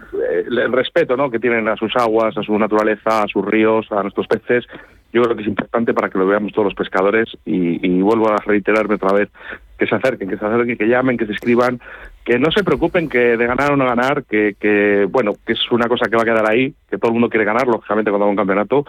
respeto 0.72 1.18
¿no? 1.18 1.30
que 1.30 1.40
tienen 1.40 1.68
a 1.68 1.76
sus 1.76 1.96
aguas, 1.96 2.38
a 2.38 2.44
su 2.44 2.58
naturaleza, 2.58 3.24
a 3.24 3.28
sus 3.28 3.46
ríos, 3.46 3.92
a 3.92 4.02
nuestros 4.02 4.28
peces, 4.28 4.66
yo 5.12 5.24
creo 5.24 5.36
que 5.36 5.42
es 5.42 5.48
importante 5.48 5.94
para 5.94 6.10
que 6.10 6.20
lo 6.20 6.28
veamos 6.28 6.52
todos 6.52 6.66
los 6.66 6.76
pescadores 6.76 7.28
y, 7.44 7.86
y 7.86 8.02
vuelvo 8.02 8.30
a 8.30 8.38
reiterarme 8.38 8.96
otra 8.96 9.14
vez 9.14 9.30
que 9.78 9.88
se 9.88 9.96
acerquen, 9.96 10.30
que 10.30 10.38
se 10.38 10.46
acerquen, 10.46 10.78
que 10.78 10.88
llamen, 10.88 11.18
que 11.18 11.26
se 11.26 11.32
escriban, 11.32 11.80
que 12.24 12.38
no 12.38 12.52
se 12.52 12.64
preocupen 12.64 13.10
que 13.10 13.38
de 13.38 13.48
ganar 13.48 13.72
o 13.72 13.76
no 13.76 13.86
ganar, 13.86 14.24
que, 14.24 14.56
que 14.60 15.08
bueno, 15.10 15.34
que 15.46 15.54
es 15.54 15.72
una 15.72 15.88
cosa 15.88 16.08
que 16.10 16.16
va 16.16 16.22
a 16.22 16.26
quedar 16.26 16.50
ahí, 16.50 16.74
que 16.90 16.98
todo 16.98 17.10
el 17.10 17.14
mundo 17.14 17.30
quiere 17.30 17.46
ganar, 17.46 17.68
lógicamente 17.68 18.12
cuando 18.12 18.26
va 18.26 18.32
un 18.32 18.38
campeonato, 18.38 18.86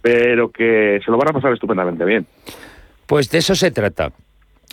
pero 0.00 0.50
que 0.50 1.00
se 1.04 1.10
lo 1.10 1.16
van 1.16 1.28
a 1.28 1.32
pasar 1.32 1.52
estupendamente 1.52 2.04
bien. 2.04 2.26
Pues 3.06 3.30
de 3.30 3.38
eso 3.38 3.54
se 3.54 3.70
trata. 3.70 4.12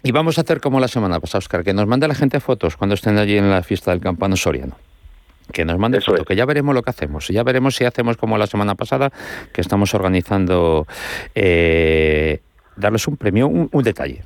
Y 0.04 0.12
vamos 0.12 0.38
a 0.38 0.42
hacer 0.42 0.60
como 0.60 0.80
la 0.80 0.88
semana 0.88 1.20
pasada, 1.20 1.40
Oscar, 1.40 1.64
que 1.64 1.74
nos 1.74 1.88
mande 1.88 2.08
la 2.08 2.16
gente 2.16 2.40
fotos 2.40 2.76
cuando 2.76 2.96
estén 2.96 3.18
allí 3.18 3.38
en 3.38 3.50
la 3.50 3.62
fiesta 3.62 3.92
del 3.92 4.02
campano 4.02 4.36
soriano. 4.36 4.76
Que 5.52 5.64
nos 5.64 5.78
mande 5.78 6.02
fotos, 6.02 6.26
que 6.26 6.36
ya 6.36 6.46
veremos 6.46 6.74
lo 6.74 6.82
que 6.82 6.90
hacemos. 6.90 7.28
Ya 7.28 7.44
veremos 7.44 7.76
si 7.76 7.86
hacemos 7.86 8.18
como 8.18 8.38
la 8.38 8.48
semana 8.48 8.76
pasada, 8.76 9.12
que 9.54 9.62
estamos 9.62 9.94
organizando 9.94 10.88
eh, 11.36 12.40
darles 12.76 13.08
un 13.08 13.18
premio, 13.18 13.48
un, 13.48 13.84
detalle. 13.84 14.24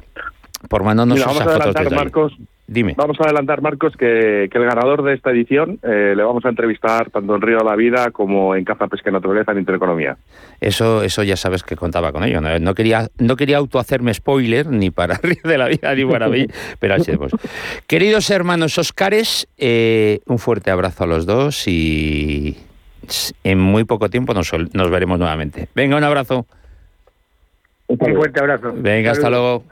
Por 0.69 0.83
mandarnos 0.83 1.17
Mira, 1.17 1.27
vamos 1.27 1.41
a 1.41 1.45
adelantar, 1.45 1.91
Marcos, 1.91 2.37
Dime. 2.67 2.95
Vamos 2.97 3.17
a 3.19 3.25
adelantar, 3.25 3.61
Marcos, 3.61 3.95
que, 3.95 4.49
que 4.51 4.57
el 4.57 4.65
ganador 4.65 5.03
de 5.03 5.13
esta 5.13 5.29
edición 5.29 5.79
eh, 5.83 6.13
le 6.15 6.23
vamos 6.23 6.43
a 6.45 6.49
entrevistar 6.49 7.11
tanto 7.11 7.35
en 7.35 7.41
Río 7.41 7.59
de 7.59 7.63
la 7.63 7.75
Vida 7.75 8.09
como 8.09 8.55
en 8.55 8.65
Caza 8.65 8.87
Pesca 8.87 9.11
y 9.11 9.13
Naturaleza 9.13 9.51
en 9.51 9.59
Intereconomía. 9.59 10.17
Eso, 10.59 11.03
eso 11.03 11.21
ya 11.21 11.37
sabes 11.37 11.61
que 11.61 11.75
contaba 11.75 12.11
con 12.11 12.23
ello. 12.23 12.41
No, 12.41 12.57
no 12.57 12.73
quería, 12.73 13.07
no 13.19 13.35
quería 13.35 13.57
autohacerme 13.57 14.13
spoiler 14.15 14.65
ni 14.65 14.89
para 14.89 15.15
Río 15.23 15.41
de 15.43 15.57
la 15.59 15.67
Vida 15.67 15.93
ni 15.93 16.05
para 16.05 16.27
mí, 16.27 16.47
pero 16.79 16.95
así 16.95 17.11
es. 17.11 17.19
Queridos 17.87 18.31
hermanos 18.31 18.79
Oscares, 18.79 19.47
eh, 19.59 20.21
un 20.25 20.39
fuerte 20.39 20.71
abrazo 20.71 21.03
a 21.03 21.07
los 21.07 21.27
dos 21.27 21.67
y 21.67 22.57
en 23.43 23.59
muy 23.59 23.83
poco 23.83 24.09
tiempo 24.09 24.33
nos, 24.33 24.51
nos 24.73 24.89
veremos 24.89 25.19
nuevamente. 25.19 25.67
Venga, 25.75 25.97
un 25.97 26.03
abrazo. 26.03 26.47
Un 27.87 27.97
fuerte 27.97 28.39
abrazo. 28.39 28.73
Venga, 28.75 29.11
hasta 29.11 29.29
luego. 29.29 29.63